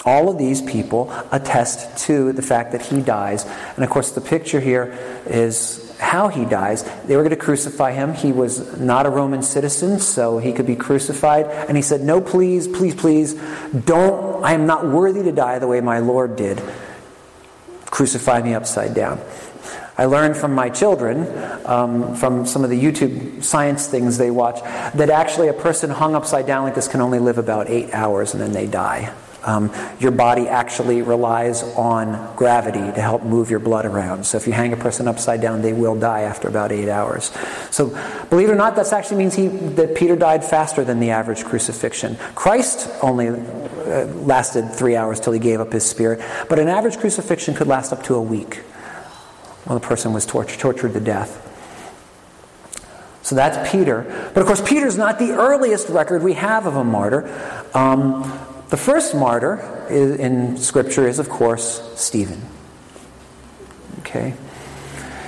All 0.05 0.31
of 0.31 0.39
these 0.39 0.63
people 0.63 1.13
attest 1.31 1.99
to 2.07 2.33
the 2.33 2.43
fact 2.43 2.73
that 2.73 2.83
he 2.83 3.01
dies. 3.01 3.45
And 3.77 3.85
of 3.85 3.91
course, 3.91 4.13
the 4.13 4.21
picture 4.21 4.61
here 4.61 4.97
is 5.27 5.90
how 6.01 6.29
he 6.29 6.45
dies. 6.45 6.83
They 7.05 7.17
were 7.17 7.23
going 7.23 7.31
to 7.31 7.37
crucify 7.37 7.93
him. 7.93 8.15
He 8.15 8.33
was 8.33 8.79
not 8.81 9.07
a 9.07 9.11
Roman 9.11 9.43
citizen, 9.43 10.01
so 10.01 10.39
he 10.39 10.53
could 10.53 10.67
be 10.67 10.77
crucified. 10.77 11.47
And 11.47 11.77
he 11.77 11.83
said, 11.83 12.01
No, 12.01 12.21
please, 12.21 12.67
please, 12.67 12.95
please, 12.95 13.35
don't. 13.85 14.43
I 14.43 14.55
am 14.55 14.67
not 14.67 14.87
worthy 14.87 15.23
to 15.23 15.33
die 15.33 15.59
the 15.59 15.69
way 15.69 15.81
my 15.81 15.99
Lord 15.99 16.37
did. 16.37 16.63
Crucify 17.87 18.43
me 18.43 18.55
upside 18.55 18.95
down. 18.95 19.21
I 19.99 20.07
learned 20.07 20.37
from 20.37 20.55
my 20.55 20.71
children, 20.71 21.27
um, 21.67 22.17
from 22.17 22.47
some 22.47 22.65
of 22.65 22.71
the 22.71 22.83
YouTube 22.83 23.45
science 23.45 23.87
things 23.87 24.17
they 24.17 24.31
watch, 24.31 24.63
that 24.95 25.11
actually 25.11 25.49
a 25.49 25.53
person 25.53 25.91
hung 25.91 26.15
upside 26.15 26.47
down 26.47 26.65
like 26.65 26.75
this 26.75 26.89
can 26.89 27.03
only 27.03 27.19
live 27.19 27.37
about 27.37 27.69
eight 27.69 27.93
hours 27.93 28.33
and 28.33 28.41
then 28.41 28.53
they 28.53 28.67
die. 28.67 29.13
Um, 29.43 29.73
your 29.99 30.11
body 30.11 30.49
actually 30.49 31.03
relies 31.03 31.63
on 31.63 32.37
gravity 32.37 32.81
to 32.81 33.01
help 33.01 33.23
move 33.23 33.51
your 33.51 33.59
blood 33.59 33.87
around. 33.87 34.25
So 34.25 34.37
if 34.37 34.47
you 34.47 34.53
hang 34.53 34.73
a 34.73 34.77
person 34.77 35.09
upside 35.09 35.41
down, 35.41 35.63
they 35.63 35.73
will 35.73 35.99
die 35.99 36.23
after 36.23 36.49
about 36.49 36.73
eight 36.73 36.89
hours. 36.89 37.33
So 37.71 37.89
believe 38.29 38.49
it 38.49 38.53
or 38.53 38.57
not, 38.57 38.77
that 38.77 38.93
actually 38.93 39.17
means 39.17 39.35
he, 39.35 39.49
that 39.49 39.95
Peter 39.95 40.17
died 40.17 40.45
faster 40.45 40.85
than 40.85 41.01
the 41.01 41.11
average 41.11 41.45
crucifixion. 41.45 42.17
Christ 42.35 42.91
only 43.03 43.29
uh, 43.29 44.05
lasted 44.25 44.71
three 44.73 44.97
hours 44.97 45.21
till 45.21 45.33
he 45.33 45.41
gave 45.41 45.61
up 45.61 45.73
his 45.73 45.89
spirit, 45.89 46.21
but 46.49 46.59
an 46.59 46.69
average 46.69 46.99
crucifixion 46.99 47.55
could 47.55 47.67
last 47.67 47.93
up 47.93 48.03
to 48.05 48.15
a 48.15 48.23
week 48.23 48.57
while 49.65 49.79
the 49.79 49.87
person 49.87 50.13
was 50.13 50.27
tortured, 50.27 50.59
tortured 50.59 50.93
to 50.93 51.01
death. 51.01 51.47
So 53.23 53.37
that's 53.37 53.71
Peter. 53.71 54.31
But 54.35 54.41
of 54.41 54.47
course, 54.47 54.67
Peter's 54.67 54.97
not 54.99 55.19
the 55.19 55.33
earliest 55.33 55.89
record 55.89 56.23
we 56.23 56.33
have 56.35 56.67
of 56.67 56.77
a 56.77 56.85
martyr. 56.85 57.31
Um, 57.75 58.25
the 58.71 58.77
first 58.77 59.15
martyr 59.15 59.87
in 59.91 60.57
Scripture 60.57 61.07
is, 61.07 61.19
of 61.19 61.29
course, 61.29 61.83
Stephen. 61.97 62.41
Okay? 64.01 64.35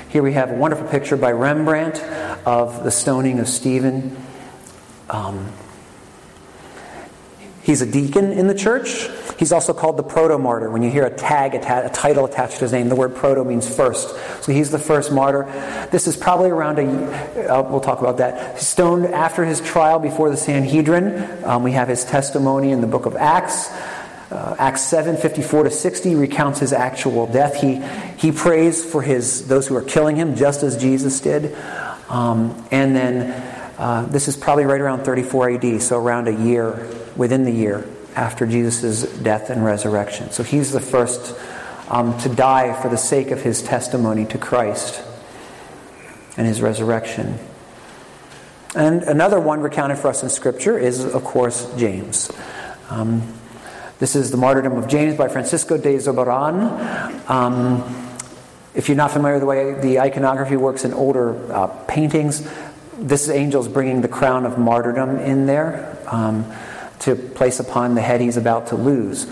Here 0.09 0.23
we 0.23 0.33
have 0.35 0.51
a 0.51 0.55
wonderful 0.55 0.87
picture 0.89 1.17
by 1.17 1.33
Rembrandt 1.33 2.01
of 2.47 2.85
the 2.85 2.91
stoning 2.91 3.41
of 3.41 3.49
Stephen. 3.49 4.17
Um, 5.11 5.51
he's 7.63 7.83
a 7.83 7.87
deacon 7.87 8.31
in 8.33 8.47
the 8.47 8.55
church. 8.55 9.09
He's 9.39 9.51
also 9.53 9.73
called 9.73 9.97
the 9.97 10.03
proto 10.03 10.39
martyr. 10.39 10.71
When 10.71 10.83
you 10.83 10.91
hear 10.91 11.05
a 11.05 11.11
tag, 11.11 11.55
a 11.55 11.91
title 11.93 12.27
attached 12.27 12.55
to 12.55 12.61
his 12.61 12.73
name, 12.73 12.89
the 12.89 12.95
word 12.95 13.17
proto 13.17 13.43
means 13.43 13.75
first. 13.75 14.15
So 14.45 14.53
he's 14.53 14.71
the 14.71 14.79
first 14.79 15.11
martyr. 15.11 15.45
This 15.91 16.07
is 16.07 16.17
probably 16.17 16.51
around 16.51 16.79
a, 16.79 17.53
uh, 17.53 17.63
we'll 17.63 17.81
talk 17.81 18.01
about 18.01 18.19
that. 18.19 18.61
Stoned 18.73 19.05
after 19.05 19.45
his 19.45 19.61
trial 19.61 19.99
before 19.99 20.31
the 20.31 20.37
Sanhedrin. 20.39 21.45
Um, 21.45 21.63
we 21.63 21.73
have 21.73 21.89
his 21.89 22.07
testimony 22.07 22.71
in 22.71 22.81
the 22.81 22.87
book 22.87 23.05
of 23.05 23.17
Acts. 23.17 23.71
Uh, 24.31 24.57
Acts 24.59 24.81
7, 24.81 25.19
54 25.19 25.65
to 25.65 25.71
60 25.71 26.15
recounts 26.15 26.61
his 26.61 26.73
actual 26.73 27.27
death. 27.27 27.61
He, 27.61 27.83
he 28.17 28.33
prays 28.33 28.83
for 28.83 29.03
his, 29.03 29.47
those 29.47 29.69
who 29.69 29.77
are 29.77 29.83
killing 29.83 30.17
him, 30.17 30.37
just 30.37 30.63
as 30.63 30.79
Jesus 30.79 31.21
did. 31.21 31.55
Um, 32.09 32.67
and 32.71 32.97
then 32.97 33.75
uh, 33.77 34.07
this 34.07 34.27
is 34.27 34.39
probably 34.39 34.65
right 34.65 34.81
around 34.81 35.05
34 35.05 35.51
AD, 35.51 35.83
so 35.83 35.99
around 35.99 36.29
a 36.29 36.43
year, 36.43 36.89
within 37.15 37.45
the 37.45 37.53
year 37.53 37.87
after 38.17 38.47
Jesus' 38.47 39.03
death 39.19 39.51
and 39.51 39.63
resurrection. 39.63 40.31
So 40.31 40.43
he's 40.43 40.73
the 40.73 40.81
first 40.81 41.39
um, 41.91 42.19
to 42.21 42.31
die 42.31 42.73
for 42.81 42.89
the 42.89 42.97
sake 42.97 43.33
of 43.33 43.43
his 43.43 43.63
testimony 43.63 44.25
to 44.25 44.39
Christ 44.39 45.05
and 46.39 46.47
his 46.47 46.63
resurrection. 46.63 47.39
And 48.75 49.03
another 49.03 49.39
one 49.39 49.61
recounted 49.61 49.99
for 49.99 50.09
us 50.09 50.23
in 50.23 50.31
Scripture 50.31 50.79
is, 50.79 51.05
of 51.05 51.25
course, 51.25 51.71
James. 51.77 52.31
Um, 52.91 53.23
this 53.99 54.17
is 54.17 54.31
the 54.31 54.37
martyrdom 54.37 54.77
of 54.79 54.89
James 54.89 55.17
by 55.17 55.29
Francisco 55.29 55.77
de 55.77 55.97
Zurbarán. 55.97 57.29
Um, 57.29 57.85
if 58.75 58.89
you're 58.89 58.97
not 58.97 59.11
familiar 59.11 59.35
with 59.35 59.43
the 59.43 59.47
way 59.47 59.81
the 59.81 60.01
iconography 60.01 60.57
works 60.57 60.85
in 60.85 60.95
older 60.95 61.53
uh, 61.53 61.67
paintings, 61.87 62.49
this 62.99 63.25
is 63.25 63.31
angels 63.31 63.69
bringing 63.69 64.01
the 64.01 64.09
crown 64.09 64.47
of 64.47 64.59
martyrdom 64.59 65.19
in 65.19 65.47
there. 65.47 65.99
Um, 66.07 66.51
to 67.03 67.17
place 67.17 67.59
upon 67.59 67.95
the 67.97 68.01
head 68.01 68.21
he's 68.21 68.37
about 68.37 68.69
to 68.69 68.77
lose. 68.77 69.27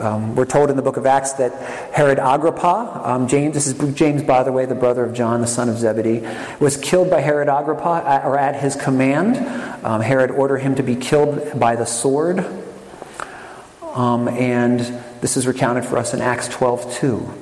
Um, 0.00 0.34
we're 0.34 0.46
told 0.46 0.70
in 0.70 0.76
the 0.76 0.82
book 0.82 0.96
of 0.96 1.04
Acts 1.04 1.34
that 1.34 1.52
Herod 1.92 2.18
Agrippa, 2.18 3.02
um, 3.04 3.28
James, 3.28 3.54
this 3.54 3.66
is 3.66 3.94
James, 3.94 4.22
by 4.22 4.42
the 4.42 4.50
way, 4.50 4.64
the 4.64 4.74
brother 4.74 5.04
of 5.04 5.12
John, 5.12 5.42
the 5.42 5.46
son 5.46 5.68
of 5.68 5.78
Zebedee, 5.78 6.26
was 6.58 6.76
killed 6.78 7.10
by 7.10 7.20
Herod 7.20 7.48
Agrippa, 7.48 8.02
at, 8.06 8.24
or 8.24 8.38
at 8.38 8.60
his 8.60 8.76
command. 8.76 9.36
Um, 9.84 10.00
Herod 10.00 10.30
ordered 10.30 10.58
him 10.58 10.74
to 10.76 10.82
be 10.82 10.96
killed 10.96 11.60
by 11.60 11.76
the 11.76 11.84
sword. 11.84 12.44
Um, 13.82 14.28
and 14.28 14.80
this 15.20 15.36
is 15.36 15.46
recounted 15.46 15.84
for 15.84 15.98
us 15.98 16.14
in 16.14 16.20
Acts 16.20 16.48
12 16.48 16.94
2. 16.94 17.34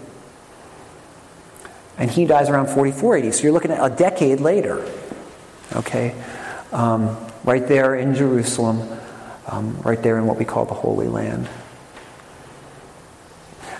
And 1.98 2.10
he 2.10 2.26
dies 2.26 2.48
around 2.48 2.68
44 2.68 3.18
AD. 3.18 3.34
So 3.34 3.42
you're 3.44 3.52
looking 3.52 3.70
at 3.70 3.92
a 3.92 3.94
decade 3.94 4.40
later. 4.40 4.84
Okay? 5.74 6.14
Um, 6.72 7.16
right 7.44 7.66
there 7.66 7.94
in 7.94 8.14
Jerusalem 8.14 8.98
um, 9.48 9.80
right 9.80 10.02
there 10.02 10.18
in 10.18 10.26
what 10.26 10.38
we 10.38 10.44
call 10.44 10.64
the 10.66 10.74
Holy 10.74 11.08
Land. 11.08 11.48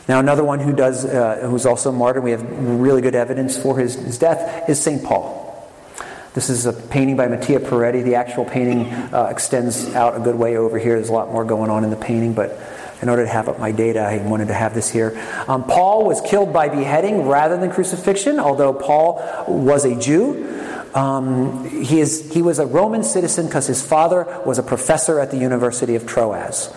Now, 0.09 0.21
another 0.21 0.43
one 0.43 0.59
who 0.59 0.73
does, 0.73 1.05
uh, 1.05 1.47
who's 1.49 1.67
also 1.67 1.93
martyred, 1.93 2.25
we 2.25 2.31
have 2.31 2.43
really 2.51 3.03
good 3.03 3.15
evidence 3.15 3.59
for 3.59 3.79
his, 3.79 3.95
his 3.95 4.17
death, 4.17 4.69
is 4.69 4.81
St. 4.81 5.05
Paul. 5.05 5.45
This 6.33 6.49
is 6.49 6.65
a 6.65 6.73
painting 6.73 7.17
by 7.17 7.29
Mattia 7.29 7.61
Preti. 7.61 8.03
The 8.03 8.15
actual 8.15 8.47
painting 8.47 8.87
uh, 9.13 9.29
extends 9.31 9.95
out 9.95 10.17
a 10.17 10.21
good 10.21 10.37
way 10.37 10.57
over 10.57 10.79
here. 10.79 10.95
There's 10.97 11.11
a 11.11 11.13
lot 11.13 11.31
more 11.31 11.45
going 11.45 11.71
on 11.71 11.85
in 11.85 11.91
the 11.91 11.97
painting, 11.97 12.33
but 12.33 12.59
in 13.03 13.09
order 13.11 13.25
to 13.25 13.29
have 13.29 13.49
up 13.49 13.59
my 13.59 13.71
data, 13.71 14.01
I 14.01 14.17
wanted 14.19 14.49
to 14.49 14.55
have 14.55 14.75
this 14.75 14.89
here. 14.89 15.21
Um, 15.47 15.65
Paul 15.65 16.07
was 16.07 16.23
killed 16.23 16.53
by 16.55 16.69
beheading 16.69 17.27
rather 17.27 17.59
than 17.59 17.71
crucifixion, 17.71 18.39
although 18.41 18.73
Paul 18.73 19.23
was 19.47 19.85
a 19.85 19.95
Jew. 19.95 20.47
Um, 20.95 21.69
he, 21.69 22.01
is, 22.01 22.33
he 22.33 22.41
was 22.41 22.59
a 22.59 22.67
Roman 22.67 23.05
citizen 23.05 23.47
because 23.47 23.67
his 23.67 23.85
father 23.85 24.25
was 24.47 24.59
a 24.59 24.63
professor 24.63 25.21
at 25.21 25.31
the 25.31 25.37
University 25.37 25.97
of 25.97 26.07
Troas. 26.07 26.75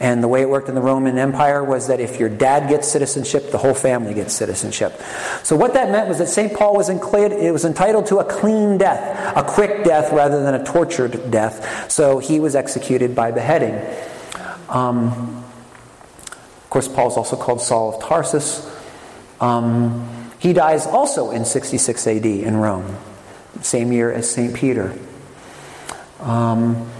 And 0.00 0.22
the 0.22 0.28
way 0.28 0.40
it 0.40 0.48
worked 0.48 0.68
in 0.68 0.74
the 0.74 0.80
Roman 0.80 1.18
Empire 1.18 1.62
was 1.62 1.88
that 1.88 2.00
if 2.00 2.18
your 2.18 2.30
dad 2.30 2.68
gets 2.70 2.88
citizenship, 2.88 3.50
the 3.50 3.58
whole 3.58 3.74
family 3.74 4.14
gets 4.14 4.34
citizenship. 4.34 5.00
So 5.42 5.54
what 5.56 5.74
that 5.74 5.90
meant 5.90 6.08
was 6.08 6.18
that 6.18 6.28
St. 6.28 6.54
Paul 6.54 6.74
was, 6.74 6.88
it 6.88 7.52
was 7.52 7.64
entitled 7.66 8.06
to 8.06 8.18
a 8.18 8.24
clean 8.24 8.78
death, 8.78 9.36
a 9.36 9.42
quick 9.42 9.84
death 9.84 10.10
rather 10.12 10.42
than 10.42 10.54
a 10.54 10.64
tortured 10.64 11.30
death. 11.30 11.92
So 11.92 12.18
he 12.18 12.40
was 12.40 12.56
executed 12.56 13.14
by 13.14 13.30
beheading. 13.30 13.74
Um, 14.70 15.44
of 16.62 16.70
course, 16.70 16.88
Paul's 16.88 17.16
also 17.16 17.36
called 17.36 17.60
Saul 17.60 17.94
of 17.94 18.02
Tarsus. 18.02 18.68
Um, 19.40 20.30
he 20.38 20.54
dies 20.54 20.86
also 20.86 21.30
in 21.30 21.44
66 21.44 22.06
AD 22.06 22.24
in 22.24 22.56
Rome 22.56 22.96
same 23.62 23.92
year 23.92 24.10
as 24.12 24.30
St. 24.30 24.54
Peter. 24.54 24.96
Um, 26.20 26.90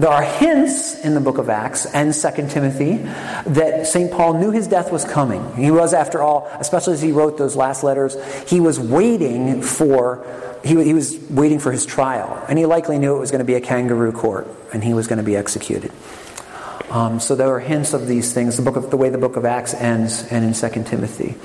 there 0.00 0.08
are 0.10 0.22
hints 0.22 0.98
in 1.04 1.12
the 1.12 1.20
book 1.20 1.36
of 1.36 1.50
Acts 1.50 1.84
and 1.84 2.14
2 2.14 2.48
Timothy 2.48 2.96
that 3.44 3.86
St. 3.86 4.10
Paul 4.10 4.32
knew 4.32 4.50
his 4.50 4.66
death 4.66 4.90
was 4.90 5.04
coming. 5.04 5.54
He 5.56 5.70
was, 5.70 5.92
after 5.92 6.22
all, 6.22 6.48
especially 6.58 6.94
as 6.94 7.02
he 7.02 7.12
wrote 7.12 7.36
those 7.36 7.54
last 7.54 7.82
letters, 7.82 8.16
he 8.48 8.60
was 8.60 8.80
waiting 8.80 9.60
for 9.60 10.26
he, 10.64 10.82
he 10.84 10.94
was 10.94 11.18
waiting 11.30 11.58
for 11.58 11.70
his 11.70 11.84
trial, 11.84 12.42
and 12.48 12.58
he 12.58 12.64
likely 12.64 12.98
knew 12.98 13.14
it 13.14 13.18
was 13.18 13.30
going 13.30 13.40
to 13.40 13.46
be 13.46 13.54
a 13.54 13.60
kangaroo 13.60 14.12
court, 14.12 14.46
and 14.72 14.82
he 14.82 14.94
was 14.94 15.06
going 15.06 15.18
to 15.18 15.22
be 15.22 15.36
executed. 15.36 15.92
Um, 16.90 17.20
so 17.20 17.34
there 17.34 17.48
are 17.54 17.60
hints 17.60 17.92
of 17.92 18.06
these 18.06 18.32
things. 18.32 18.56
The 18.56 18.62
book 18.62 18.76
of 18.76 18.90
the 18.90 18.96
way 18.96 19.10
the 19.10 19.18
book 19.18 19.36
of 19.36 19.44
Acts 19.44 19.74
ends, 19.74 20.24
and 20.30 20.44
in 20.44 20.54
2 20.54 20.84
Timothy. 20.84 21.36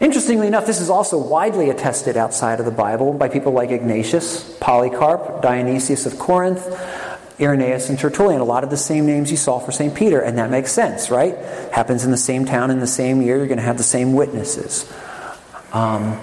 Interestingly 0.00 0.46
enough, 0.46 0.66
this 0.66 0.80
is 0.80 0.90
also 0.90 1.18
widely 1.18 1.70
attested 1.70 2.16
outside 2.16 2.58
of 2.58 2.66
the 2.66 2.72
Bible 2.72 3.12
by 3.12 3.28
people 3.28 3.52
like 3.52 3.70
Ignatius, 3.70 4.56
Polycarp, 4.60 5.40
Dionysius 5.40 6.04
of 6.04 6.18
Corinth, 6.18 6.66
Irenaeus, 7.40 7.88
and 7.88 7.98
Tertullian. 7.98 8.40
A 8.40 8.44
lot 8.44 8.64
of 8.64 8.70
the 8.70 8.76
same 8.76 9.06
names 9.06 9.30
you 9.30 9.36
saw 9.36 9.58
for 9.58 9.72
St. 9.72 9.94
Peter, 9.94 10.20
and 10.20 10.38
that 10.38 10.50
makes 10.50 10.72
sense, 10.72 11.10
right? 11.10 11.36
Happens 11.72 12.04
in 12.04 12.10
the 12.10 12.16
same 12.16 12.44
town 12.44 12.70
in 12.70 12.80
the 12.80 12.86
same 12.86 13.20
year, 13.22 13.36
you're 13.38 13.46
going 13.46 13.58
to 13.58 13.64
have 13.64 13.78
the 13.78 13.82
same 13.82 14.12
witnesses. 14.12 14.90
Um, 15.72 16.20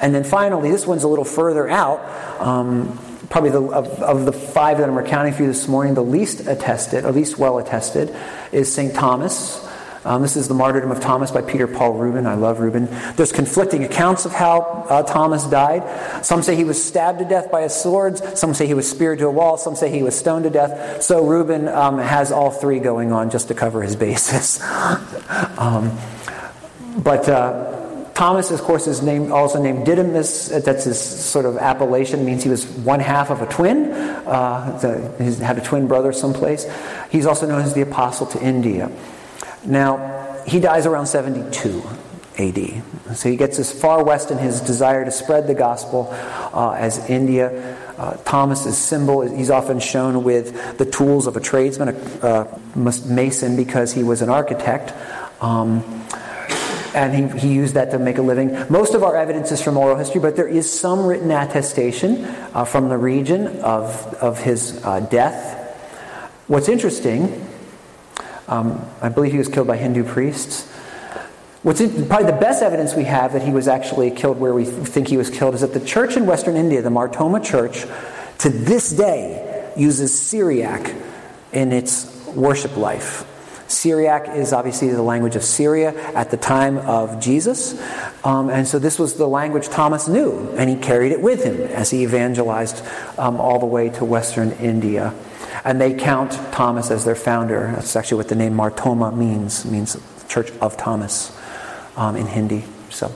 and 0.00 0.14
then 0.14 0.24
finally, 0.24 0.70
this 0.70 0.86
one's 0.86 1.02
a 1.02 1.08
little 1.08 1.24
further 1.24 1.68
out. 1.68 2.00
Um, 2.40 2.98
probably 3.30 3.50
the, 3.50 3.62
of, 3.62 3.86
of, 4.00 4.26
the 4.26 4.32
five 4.32 4.78
that 4.78 4.88
I'm 4.88 4.96
recounting 4.96 5.32
for 5.32 5.42
you 5.42 5.48
this 5.48 5.66
morning, 5.66 5.94
the 5.94 6.04
least 6.04 6.46
attested, 6.46 7.04
or 7.04 7.12
least 7.12 7.38
well 7.38 7.58
attested, 7.58 8.14
is 8.52 8.72
St. 8.72 8.94
Thomas. 8.94 9.67
Um, 10.04 10.22
this 10.22 10.36
is 10.36 10.48
the 10.48 10.54
martyrdom 10.54 10.90
of 10.90 11.00
Thomas 11.00 11.30
by 11.30 11.42
Peter 11.42 11.66
Paul 11.66 11.94
Rubens. 11.94 12.26
I 12.26 12.34
love 12.34 12.60
Rubens. 12.60 12.88
There's 13.16 13.32
conflicting 13.32 13.84
accounts 13.84 14.24
of 14.24 14.32
how 14.32 14.60
uh, 14.88 15.02
Thomas 15.02 15.44
died. 15.44 16.24
Some 16.24 16.42
say 16.42 16.56
he 16.56 16.64
was 16.64 16.82
stabbed 16.82 17.18
to 17.18 17.24
death 17.24 17.50
by 17.50 17.62
a 17.62 17.70
sword. 17.70 18.18
Some 18.38 18.54
say 18.54 18.66
he 18.66 18.74
was 18.74 18.88
speared 18.88 19.18
to 19.18 19.26
a 19.26 19.30
wall. 19.30 19.58
Some 19.58 19.76
say 19.76 19.90
he 19.90 20.02
was 20.02 20.16
stoned 20.16 20.44
to 20.44 20.50
death. 20.50 21.02
So 21.02 21.24
Rubens 21.26 21.68
um, 21.68 21.98
has 21.98 22.32
all 22.32 22.50
three 22.50 22.78
going 22.78 23.12
on 23.12 23.30
just 23.30 23.48
to 23.48 23.54
cover 23.54 23.82
his 23.82 23.96
bases. 23.96 24.60
um, 25.58 25.96
but 26.98 27.28
uh, 27.28 28.12
Thomas, 28.14 28.50
of 28.50 28.60
course, 28.62 28.88
is 28.88 29.00
named, 29.00 29.30
also 29.30 29.62
named 29.62 29.86
Didymus. 29.86 30.48
That's 30.48 30.84
his 30.84 31.00
sort 31.00 31.44
of 31.44 31.56
appellation. 31.56 32.20
It 32.20 32.24
means 32.24 32.42
he 32.42 32.50
was 32.50 32.66
one 32.66 32.98
half 32.98 33.30
of 33.30 33.42
a 33.42 33.46
twin. 33.46 33.92
Uh, 33.92 35.16
he 35.18 35.32
had 35.34 35.58
a 35.58 35.60
twin 35.60 35.86
brother 35.86 36.12
someplace. 36.12 36.66
He's 37.10 37.26
also 37.26 37.46
known 37.46 37.62
as 37.62 37.74
the 37.74 37.82
apostle 37.82 38.26
to 38.26 38.42
India. 38.42 38.90
Now, 39.64 40.42
he 40.46 40.60
dies 40.60 40.86
around 40.86 41.06
72 41.06 41.82
AD. 42.38 42.82
So 43.16 43.28
he 43.28 43.36
gets 43.36 43.58
as 43.58 43.72
far 43.72 44.04
west 44.04 44.30
in 44.30 44.38
his 44.38 44.60
desire 44.60 45.04
to 45.04 45.10
spread 45.10 45.46
the 45.46 45.54
gospel 45.54 46.08
uh, 46.12 46.72
as 46.78 46.98
India. 47.10 47.76
Uh, 47.98 48.16
Thomas's 48.24 48.78
symbol, 48.78 49.22
he's 49.22 49.50
often 49.50 49.80
shown 49.80 50.22
with 50.22 50.78
the 50.78 50.84
tools 50.84 51.26
of 51.26 51.36
a 51.36 51.40
tradesman, 51.40 51.88
a, 52.22 52.60
mason, 53.06 53.56
because 53.56 53.92
he 53.92 54.04
was 54.04 54.22
an 54.22 54.28
architect. 54.28 54.94
Um, 55.42 55.82
and 56.94 57.32
he, 57.32 57.48
he 57.48 57.54
used 57.54 57.74
that 57.74 57.90
to 57.90 57.98
make 57.98 58.18
a 58.18 58.22
living. 58.22 58.56
Most 58.70 58.94
of 58.94 59.02
our 59.02 59.16
evidence 59.16 59.52
is 59.52 59.62
from 59.62 59.76
oral 59.76 59.96
history, 59.96 60.20
but 60.20 60.36
there 60.36 60.48
is 60.48 60.70
some 60.70 61.06
written 61.06 61.30
attestation 61.30 62.24
uh, 62.54 62.64
from 62.64 62.88
the 62.88 62.96
region 62.96 63.46
of, 63.60 64.14
of 64.14 64.38
his 64.38 64.82
uh, 64.84 65.00
death. 65.00 65.56
What's 66.46 66.68
interesting, 66.68 67.47
um, 68.48 68.84
I 69.00 69.08
believe 69.08 69.32
he 69.32 69.38
was 69.38 69.48
killed 69.48 69.66
by 69.66 69.76
Hindu 69.76 70.04
priests. 70.04 70.66
What's 71.62 71.80
in, 71.80 72.06
probably 72.06 72.30
the 72.30 72.38
best 72.38 72.62
evidence 72.62 72.94
we 72.94 73.04
have 73.04 73.32
that 73.32 73.42
he 73.42 73.50
was 73.50 73.68
actually 73.68 74.10
killed 74.10 74.38
where 74.38 74.54
we 74.54 74.64
think 74.64 75.08
he 75.08 75.16
was 75.16 75.28
killed 75.28 75.54
is 75.54 75.60
that 75.60 75.74
the 75.74 75.84
church 75.84 76.16
in 76.16 76.24
Western 76.24 76.56
India, 76.56 76.82
the 76.82 76.90
Mar 76.90 77.08
Thoma 77.08 77.40
Church, 77.40 77.84
to 78.38 78.48
this 78.48 78.90
day 78.90 79.72
uses 79.76 80.18
Syriac 80.20 80.94
in 81.52 81.72
its 81.72 82.26
worship 82.34 82.76
life. 82.76 83.24
Syriac 83.68 84.34
is 84.34 84.52
obviously 84.52 84.88
the 84.88 85.02
language 85.02 85.36
of 85.36 85.44
Syria 85.44 85.94
at 86.14 86.30
the 86.30 86.36
time 86.36 86.78
of 86.78 87.20
Jesus. 87.20 87.78
Um, 88.24 88.48
and 88.48 88.66
so 88.66 88.78
this 88.78 88.98
was 88.98 89.14
the 89.14 89.28
language 89.28 89.68
Thomas 89.68 90.08
knew, 90.08 90.54
and 90.56 90.70
he 90.70 90.76
carried 90.76 91.12
it 91.12 91.20
with 91.20 91.44
him 91.44 91.60
as 91.60 91.90
he 91.90 92.02
evangelized 92.02 92.82
um, 93.18 93.38
all 93.38 93.58
the 93.58 93.66
way 93.66 93.90
to 93.90 94.04
Western 94.04 94.52
India. 94.52 95.12
And 95.64 95.80
they 95.80 95.94
count 95.94 96.32
Thomas 96.52 96.90
as 96.90 97.04
their 97.04 97.14
founder. 97.14 97.72
That's 97.74 97.96
actually 97.96 98.18
what 98.18 98.28
the 98.28 98.34
name 98.34 98.54
Mar 98.54 98.70
Thoma 98.70 99.12
means, 99.12 99.64
it 99.64 99.70
means 99.70 99.96
Church 100.28 100.50
of 100.60 100.76
Thomas 100.76 101.36
um, 101.96 102.16
in 102.16 102.26
Hindi. 102.26 102.64
So. 102.90 103.12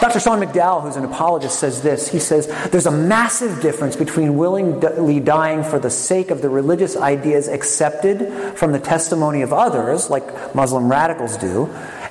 Dr. 0.00 0.18
Sean 0.18 0.40
McDowell, 0.40 0.82
who's 0.82 0.96
an 0.96 1.04
apologist, 1.04 1.58
says 1.58 1.82
this. 1.82 2.08
He 2.08 2.18
says, 2.18 2.46
There's 2.70 2.86
a 2.86 2.90
massive 2.90 3.60
difference 3.60 3.96
between 3.96 4.38
willingly 4.38 5.20
dying 5.20 5.62
for 5.62 5.78
the 5.78 5.90
sake 5.90 6.30
of 6.30 6.40
the 6.40 6.48
religious 6.48 6.96
ideas 6.96 7.48
accepted 7.48 8.56
from 8.56 8.72
the 8.72 8.78
testimony 8.78 9.42
of 9.42 9.52
others, 9.52 10.08
like 10.08 10.54
Muslim 10.54 10.90
radicals 10.90 11.36
do, 11.36 11.66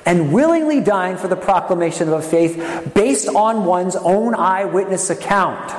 and 0.06 0.32
willingly 0.32 0.80
dying 0.80 1.16
for 1.16 1.26
the 1.26 1.36
proclamation 1.36 2.06
of 2.06 2.14
a 2.14 2.22
faith 2.22 2.92
based 2.94 3.28
on 3.28 3.64
one's 3.64 3.96
own 3.96 4.36
eyewitness 4.36 5.10
account. 5.10 5.72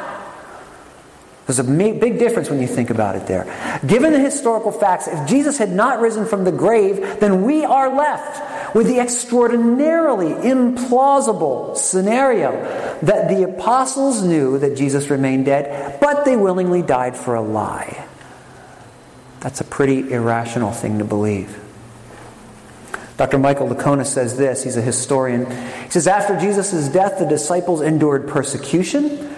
There's 1.47 1.59
a 1.59 1.63
big 1.63 2.19
difference 2.19 2.49
when 2.49 2.61
you 2.61 2.67
think 2.67 2.91
about 2.91 3.15
it 3.15 3.25
there. 3.27 3.45
Given 3.85 4.13
the 4.13 4.19
historical 4.19 4.71
facts, 4.71 5.07
if 5.07 5.27
Jesus 5.27 5.57
had 5.57 5.71
not 5.71 5.99
risen 5.99 6.25
from 6.25 6.43
the 6.43 6.51
grave, 6.51 7.19
then 7.19 7.43
we 7.43 7.65
are 7.65 7.93
left 7.93 8.75
with 8.75 8.87
the 8.87 8.99
extraordinarily 8.99 10.29
implausible 10.29 11.75
scenario 11.75 12.51
that 13.01 13.27
the 13.27 13.43
apostles 13.43 14.21
knew 14.21 14.59
that 14.59 14.77
Jesus 14.77 15.09
remained 15.09 15.45
dead, 15.45 15.99
but 15.99 16.25
they 16.25 16.37
willingly 16.37 16.83
died 16.83 17.17
for 17.17 17.35
a 17.35 17.41
lie. 17.41 18.07
That's 19.39 19.59
a 19.59 19.65
pretty 19.65 20.11
irrational 20.11 20.71
thing 20.71 20.99
to 20.99 21.05
believe. 21.05 21.59
Dr. 23.17 23.39
Michael 23.39 23.67
Licona 23.67 24.05
says 24.05 24.37
this, 24.37 24.63
he's 24.63 24.77
a 24.77 24.81
historian. 24.81 25.49
He 25.85 25.89
says, 25.89 26.07
After 26.07 26.39
Jesus' 26.39 26.87
death, 26.87 27.19
the 27.19 27.25
disciples 27.25 27.81
endured 27.81 28.27
persecution 28.27 29.30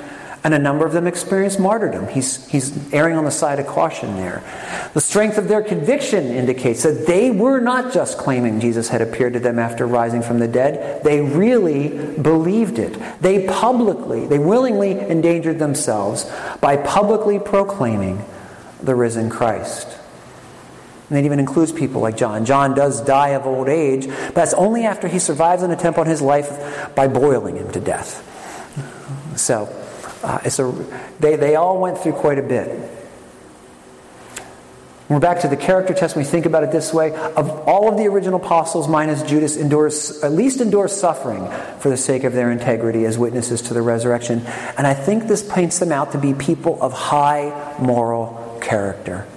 and 0.44 0.54
a 0.54 0.60
number 0.60 0.86
of 0.86 0.92
them 0.92 1.08
experienced 1.08 1.60
martyrdom. 1.60 2.08
He's, 2.10 2.46
he's 2.50 2.94
erring 2.94 3.16
on 3.16 3.24
the 3.24 3.32
side 3.32 3.60
of 3.60 3.68
caution 3.68 4.18
there. 4.18 4.44
The 4.94 5.00
strength 5.00 5.38
of 5.38 5.48
their 5.48 5.62
conviction 5.62 6.26
indicates 6.26 6.84
that 6.84 7.08
they 7.08 7.32
were 7.32 7.62
not 7.62 7.94
just 7.94 8.18
claiming 8.18 8.60
Jesus 8.60 8.90
had 8.90 9.02
appeared 9.02 9.34
to 9.34 9.40
them 9.40 9.58
after 9.58 9.88
rising 9.88 10.22
from 10.22 10.40
the 10.40 10.48
dead, 10.48 11.04
they 11.04 11.22
really 11.22 11.90
believed 12.18 12.78
it. 12.78 13.00
They 13.22 13.48
publicly, 13.48 14.28
they 14.28 14.40
willingly 14.40 14.92
endangered 15.00 15.60
themselves 15.60 16.30
by 16.60 16.76
publicly 16.76 17.40
proclaiming 17.40 18.26
the 18.82 18.96
risen 18.96 19.30
Christ. 19.30 19.88
And 21.10 21.18
it 21.20 21.26
even 21.26 21.40
includes 21.40 21.72
people 21.72 22.02
like 22.02 22.18
John. 22.18 22.44
John 22.44 22.74
does 22.74 23.00
die 23.02 23.30
of 23.30 23.46
old 23.46 23.70
age, 23.70 24.08
but 24.08 24.36
that's 24.36 24.54
only 24.56 24.84
after 24.84 25.08
he 25.08 25.20
survives 25.20 25.64
an 25.64 25.72
attempt 25.72 26.00
on 26.00 26.08
his 26.08 26.22
life 26.22 26.94
by 26.96 27.08
boiling 27.08 27.56
him 27.56 27.72
to 27.72 27.80
death. 27.80 28.30
So, 29.38 29.83
uh, 30.24 30.40
it's 30.46 30.60
a, 30.60 30.72
they, 31.20 31.36
they 31.36 31.56
all 31.56 31.80
went 31.80 31.98
through 31.98 32.14
quite 32.14 32.40
a 32.40 32.44
bit. 32.44 32.90
We're 35.10 35.20
back 35.20 35.42
to 35.42 35.48
the 35.48 35.58
character 35.58 35.94
test. 35.94 36.16
When 36.16 36.26
we 36.26 36.32
think 36.32 36.46
about 36.46 36.64
it 36.64 36.72
this 36.72 36.94
way, 36.94 37.14
of 37.14 37.68
all 37.68 37.90
of 37.90 37.98
the 37.98 38.08
original 38.08 38.40
apostles, 38.40 38.88
minus 38.88 39.22
Judas, 39.22 39.58
endures 39.58 40.24
at 40.24 40.32
least 40.32 40.62
endures 40.62 40.94
suffering 40.94 41.46
for 41.80 41.90
the 41.90 41.98
sake 41.98 42.24
of 42.24 42.34
their 42.34 42.52
integrity 42.52 43.06
as 43.06 43.18
witnesses 43.18 43.62
to 43.64 43.74
the 43.74 43.82
resurrection. 43.82 44.44
And 44.78 44.88
I 44.88 44.94
think 44.94 45.28
this 45.28 45.48
paints 45.48 45.78
them 45.80 45.92
out 45.92 46.14
to 46.14 46.18
be 46.18 46.34
people 46.34 46.82
of 46.82 46.94
high 46.94 47.76
moral 47.80 48.58
character. 48.62 49.28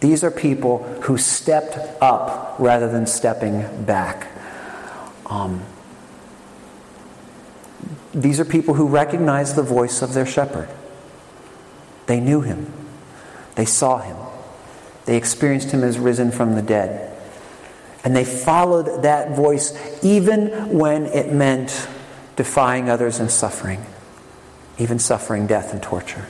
These 0.00 0.22
are 0.22 0.30
people 0.30 0.84
who 1.02 1.18
stepped 1.18 1.76
up 2.00 2.56
rather 2.58 2.90
than 2.90 3.06
stepping 3.06 3.84
back. 3.84 4.28
Um, 5.26 5.62
these 8.14 8.38
are 8.38 8.44
people 8.44 8.74
who 8.74 8.86
recognize 8.86 9.54
the 9.54 9.62
voice 9.62 10.00
of 10.00 10.14
their 10.14 10.26
shepherd. 10.26 10.68
They 12.06 12.20
knew 12.20 12.40
him, 12.42 12.72
they 13.56 13.64
saw 13.64 13.98
him, 13.98 14.16
they 15.04 15.16
experienced 15.16 15.70
him 15.70 15.82
as 15.82 15.98
risen 15.98 16.30
from 16.30 16.54
the 16.54 16.62
dead. 16.62 17.10
And 18.04 18.14
they 18.14 18.24
followed 18.24 19.02
that 19.02 19.34
voice 19.34 19.74
even 20.04 20.76
when 20.76 21.06
it 21.06 21.32
meant 21.32 21.88
defying 22.36 22.90
others 22.90 23.18
and 23.18 23.30
suffering, 23.30 23.84
even 24.78 24.98
suffering 24.98 25.46
death 25.46 25.72
and 25.72 25.82
torture. 25.82 26.26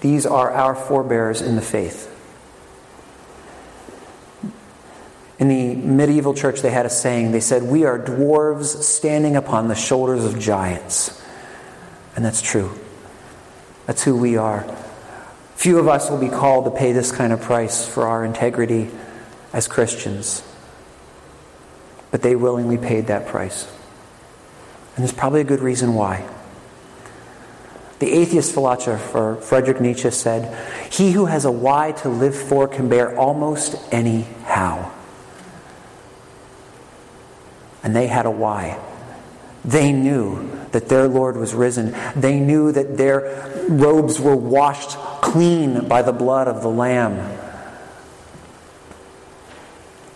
These 0.00 0.26
are 0.26 0.52
our 0.52 0.76
forebears 0.76 1.42
in 1.42 1.56
the 1.56 1.62
faith. 1.62 2.07
In 5.38 5.48
the 5.48 5.76
medieval 5.76 6.34
church, 6.34 6.62
they 6.62 6.70
had 6.70 6.84
a 6.84 6.90
saying. 6.90 7.30
They 7.30 7.40
said, 7.40 7.62
We 7.62 7.84
are 7.84 7.98
dwarves 7.98 8.82
standing 8.82 9.36
upon 9.36 9.68
the 9.68 9.74
shoulders 9.74 10.24
of 10.24 10.38
giants. 10.38 11.22
And 12.16 12.24
that's 12.24 12.42
true. 12.42 12.72
That's 13.86 14.02
who 14.02 14.16
we 14.16 14.36
are. 14.36 14.66
Few 15.54 15.78
of 15.78 15.86
us 15.86 16.10
will 16.10 16.18
be 16.18 16.28
called 16.28 16.64
to 16.64 16.70
pay 16.72 16.92
this 16.92 17.12
kind 17.12 17.32
of 17.32 17.40
price 17.40 17.86
for 17.86 18.06
our 18.06 18.24
integrity 18.24 18.90
as 19.52 19.68
Christians. 19.68 20.42
But 22.10 22.22
they 22.22 22.34
willingly 22.34 22.78
paid 22.78 23.06
that 23.06 23.28
price. 23.28 23.70
And 24.96 25.04
there's 25.04 25.16
probably 25.16 25.40
a 25.40 25.44
good 25.44 25.60
reason 25.60 25.94
why. 25.94 26.28
The 28.00 28.10
atheist 28.12 28.52
philosopher 28.52 29.36
Frederick 29.40 29.80
Nietzsche 29.80 30.10
said, 30.10 30.92
He 30.92 31.12
who 31.12 31.26
has 31.26 31.44
a 31.44 31.52
why 31.52 31.92
to 31.92 32.08
live 32.08 32.36
for 32.36 32.66
can 32.66 32.88
bear 32.88 33.16
almost 33.16 33.76
any 33.92 34.22
how 34.44 34.92
and 37.88 37.96
they 37.96 38.06
had 38.06 38.26
a 38.26 38.30
why. 38.30 38.78
They 39.64 39.92
knew 39.92 40.50
that 40.72 40.90
their 40.90 41.08
Lord 41.08 41.38
was 41.38 41.54
risen. 41.54 41.96
They 42.14 42.38
knew 42.38 42.70
that 42.70 42.98
their 42.98 43.66
robes 43.66 44.20
were 44.20 44.36
washed 44.36 44.90
clean 45.22 45.88
by 45.88 46.02
the 46.02 46.12
blood 46.12 46.48
of 46.48 46.60
the 46.60 46.68
Lamb. 46.68 47.34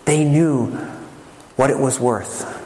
They 0.05 0.23
knew 0.23 0.67
what 1.55 1.71
it 1.71 1.79
was 1.79 1.99
worth 1.99 2.63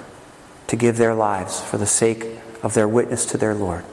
to 0.68 0.76
give 0.76 0.98
their 0.98 1.16
lives 1.16 1.62
for 1.62 1.78
the 1.78 1.88
sake 1.88 2.26
of 2.62 2.74
their 2.74 2.90
witness 2.90 3.26
to 3.28 3.38
their 3.38 3.56
Lord. 3.56 3.86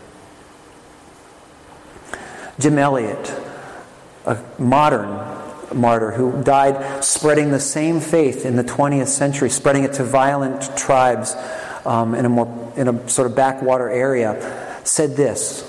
Jim 2.58 2.76
Elliot, 2.76 3.32
a 4.26 4.42
modern 4.58 5.10
martyr 5.74 6.10
who 6.12 6.42
died 6.42 7.04
spreading 7.04 7.50
the 7.50 7.60
same 7.60 8.00
faith 8.00 8.44
in 8.46 8.56
the 8.56 8.64
20th 8.64 9.08
century, 9.08 9.50
spreading 9.50 9.84
it 9.84 9.94
to 9.94 10.04
violent 10.04 10.76
tribes 10.76 11.34
um, 11.84 12.14
in, 12.14 12.24
a 12.24 12.28
more, 12.28 12.72
in 12.76 12.88
a 12.88 13.08
sort 13.08 13.30
of 13.30 13.36
backwater 13.36 13.88
area, 13.88 14.80
said 14.84 15.16
this 15.16 15.62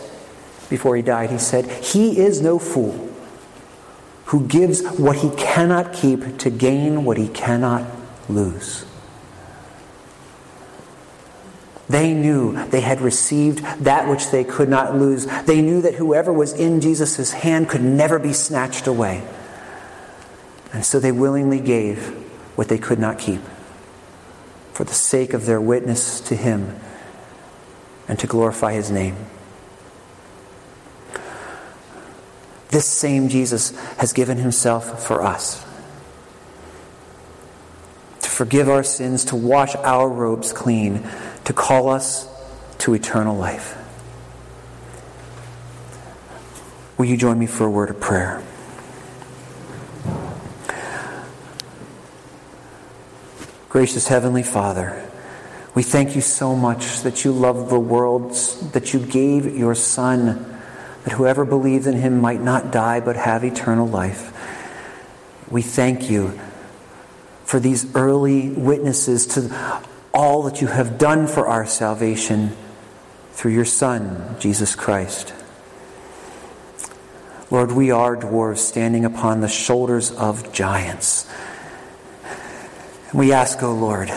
before 0.70 0.96
he 0.96 1.02
died. 1.02 1.30
He 1.30 1.38
said, 1.38 1.70
He 1.70 2.20
is 2.20 2.42
no 2.42 2.60
fool 2.60 3.12
who 4.26 4.48
gives 4.48 4.84
what 4.98 5.18
he 5.18 5.30
cannot 5.32 5.94
keep 5.94 6.38
to 6.40 6.50
gain 6.50 7.04
what 7.04 7.18
he 7.18 7.28
cannot 7.28 7.86
lose. 8.28 8.86
They 11.88 12.14
knew 12.14 12.66
they 12.70 12.82
had 12.82 13.02
received 13.02 13.60
that 13.84 14.10
which 14.10 14.32
they 14.32 14.44
could 14.44 14.70
not 14.70 14.96
lose. 14.96 15.28
They 15.46 15.62
knew 15.62 15.82
that 15.84 15.94
whoever 15.94 16.34
was 16.34 16.54
in 16.54 16.82
Jesus' 16.82 17.32
hand 17.32 17.70
could 17.70 17.84
never 17.84 18.18
be 18.18 18.34
snatched 18.34 18.88
away. 18.88 19.24
And 20.76 20.86
so 20.86 21.00
they 21.00 21.14
willingly 21.14 21.62
gave 21.62 22.10
what 22.58 22.68
they 22.68 22.78
could 22.78 23.00
not 23.00 23.18
keep. 23.18 23.40
for 24.76 24.84
the 24.84 24.94
sake 24.94 25.34
of 25.34 25.46
their 25.46 25.62
witness 25.62 26.20
to 26.20 26.36
Him 26.36 26.76
and 28.10 28.20
to 28.20 28.28
glorify 28.28 28.74
His 28.74 28.92
name. 28.92 29.16
This 32.72 32.86
same 32.86 33.30
Jesus 33.30 33.74
has 34.00 34.12
given 34.12 34.38
Himself 34.38 35.08
for 35.08 35.22
us 35.22 35.64
to 38.20 38.30
forgive 38.30 38.68
our 38.68 38.84
sins, 38.84 39.24
to 39.24 39.38
wash 39.38 39.78
our 39.78 40.10
robes 40.10 40.52
clean, 40.52 41.08
to 41.46 41.54
call 41.54 41.88
us 41.90 42.28
to 42.80 42.94
eternal 42.94 43.38
life. 43.38 43.78
Will 46.98 47.06
you 47.06 47.16
join 47.16 47.40
me 47.40 47.46
for 47.46 47.66
a 47.66 47.72
word 47.72 47.90
of 47.90 48.02
prayer? 48.02 48.44
Gracious 53.76 54.08
Heavenly 54.08 54.42
Father, 54.42 55.06
we 55.74 55.84
thank 55.84 56.16
you 56.16 56.22
so 56.22 56.56
much 56.56 57.02
that 57.02 57.26
you 57.26 57.34
love 57.34 57.70
the 57.70 57.78
world, 57.78 58.34
that 58.72 58.94
you 58.94 59.06
gave 59.06 59.54
your 59.54 59.76
Son, 59.76 60.62
that 61.04 61.12
whoever 61.12 61.44
believes 61.44 61.86
in 61.86 61.98
him 61.98 62.22
might 62.22 62.40
not 62.40 62.72
die 62.72 63.02
but 63.02 63.18
have 63.18 63.44
eternal 63.44 63.86
life. 63.86 64.32
We 65.52 65.62
thank 65.62 66.10
you 66.10 66.40
for 67.44 67.60
these 67.60 67.94
early 67.98 68.48
witnesses 68.48 69.28
to 69.28 69.82
all 70.14 70.44
that 70.44 70.62
you 70.62 70.68
have 70.68 70.98
done 70.98 71.28
for 71.28 71.46
our 71.46 71.66
salvation 71.66 72.56
through 73.34 73.52
your 73.52 73.66
Son, 73.66 74.38
Jesus 74.40 74.74
Christ. 74.74 75.34
Lord, 77.52 77.74
we 77.74 77.92
are 77.92 78.16
dwarves 78.16 78.60
standing 78.60 79.04
upon 79.04 79.42
the 79.42 79.50
shoulders 79.50 80.12
of 80.12 80.54
giants. 80.54 81.30
We 83.16 83.32
ask, 83.32 83.64
O 83.64 83.68
oh 83.68 83.74
Lord, 83.74 84.10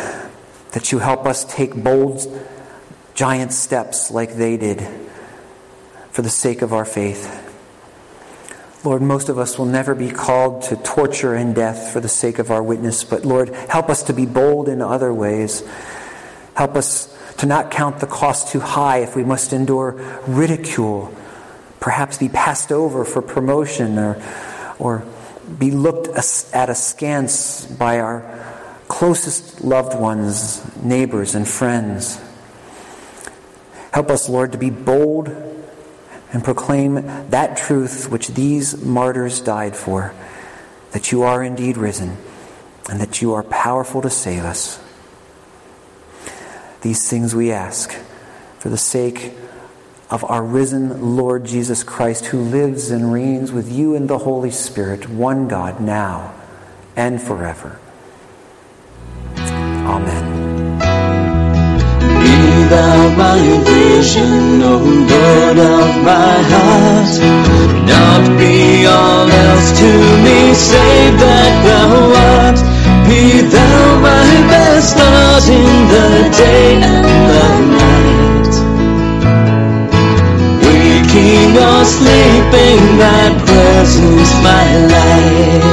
that 0.72 0.90
you 0.90 0.98
help 0.98 1.24
us 1.24 1.44
take 1.44 1.72
bold, 1.72 2.20
giant 3.14 3.52
steps 3.52 4.10
like 4.10 4.34
they 4.34 4.56
did 4.56 4.84
for 6.10 6.22
the 6.22 6.28
sake 6.28 6.62
of 6.62 6.72
our 6.72 6.84
faith. 6.84 7.44
Lord, 8.84 9.00
most 9.00 9.28
of 9.28 9.38
us 9.38 9.56
will 9.56 9.66
never 9.66 9.94
be 9.94 10.10
called 10.10 10.62
to 10.62 10.76
torture 10.78 11.36
and 11.36 11.54
death 11.54 11.92
for 11.92 12.00
the 12.00 12.08
sake 12.08 12.40
of 12.40 12.50
our 12.50 12.60
witness, 12.60 13.04
but 13.04 13.24
Lord, 13.24 13.50
help 13.70 13.88
us 13.88 14.02
to 14.02 14.12
be 14.12 14.26
bold 14.26 14.68
in 14.68 14.82
other 14.82 15.14
ways. 15.14 15.62
Help 16.56 16.74
us 16.74 17.16
to 17.36 17.46
not 17.46 17.70
count 17.70 18.00
the 18.00 18.08
cost 18.08 18.48
too 18.48 18.58
high 18.58 18.98
if 18.98 19.14
we 19.14 19.22
must 19.22 19.52
endure 19.52 19.92
ridicule, 20.26 21.14
perhaps 21.78 22.18
be 22.18 22.28
passed 22.28 22.72
over 22.72 23.04
for 23.04 23.22
promotion 23.22 23.96
or, 23.96 24.20
or 24.80 25.04
be 25.56 25.70
looked 25.70 26.08
at 26.08 26.68
askance 26.68 27.64
by 27.64 28.00
our 28.00 28.47
closest 28.88 29.62
loved 29.62 29.98
ones, 29.98 30.64
neighbors, 30.82 31.34
and 31.34 31.46
friends. 31.46 32.20
Help 33.92 34.10
us, 34.10 34.28
Lord, 34.28 34.52
to 34.52 34.58
be 34.58 34.70
bold 34.70 35.28
and 36.32 36.44
proclaim 36.44 36.94
that 37.30 37.56
truth 37.56 38.10
which 38.10 38.28
these 38.28 38.82
martyrs 38.82 39.40
died 39.40 39.76
for 39.76 40.14
that 40.92 41.12
you 41.12 41.22
are 41.22 41.42
indeed 41.42 41.76
risen 41.76 42.16
and 42.90 43.00
that 43.00 43.20
you 43.20 43.34
are 43.34 43.42
powerful 43.42 44.00
to 44.02 44.10
save 44.10 44.44
us. 44.44 44.80
These 46.80 47.08
things 47.08 47.34
we 47.34 47.52
ask 47.52 47.92
for 48.58 48.68
the 48.68 48.78
sake 48.78 49.34
of 50.10 50.24
our 50.24 50.42
risen 50.42 51.16
Lord 51.16 51.44
Jesus 51.44 51.82
Christ, 51.82 52.26
who 52.26 52.40
lives 52.40 52.90
and 52.90 53.12
reigns 53.12 53.52
with 53.52 53.70
you 53.70 53.94
in 53.94 54.06
the 54.06 54.18
Holy 54.18 54.50
Spirit, 54.50 55.08
one 55.08 55.48
God, 55.48 55.80
now 55.80 56.34
and 56.96 57.20
forever. 57.20 57.78
Amen. 59.88 60.24
Be 62.20 62.36
thou 62.72 62.98
my 63.16 63.40
vision, 63.70 64.60
O 64.62 64.76
Lord 65.12 65.58
of 65.58 65.90
my 66.04 66.34
heart. 66.52 67.14
Not 67.88 68.24
be 68.38 68.84
all 68.84 69.28
else 69.46 69.68
to 69.80 69.90
me, 70.24 70.38
save 70.52 71.14
that 71.24 71.54
thou 71.68 71.90
art. 72.36 72.58
Be 73.08 73.40
thou 73.54 73.80
my 74.08 74.28
best 74.52 74.94
thought 74.98 75.46
in 75.48 75.72
the 75.94 76.08
day 76.36 76.68
and 76.90 77.06
the 77.32 77.46
night. 77.80 78.54
Waking 80.64 81.52
or 81.56 81.82
sleeping, 81.96 82.82
thy 83.00 83.24
presence 83.48 84.32
my 84.44 84.66
light. 84.92 85.67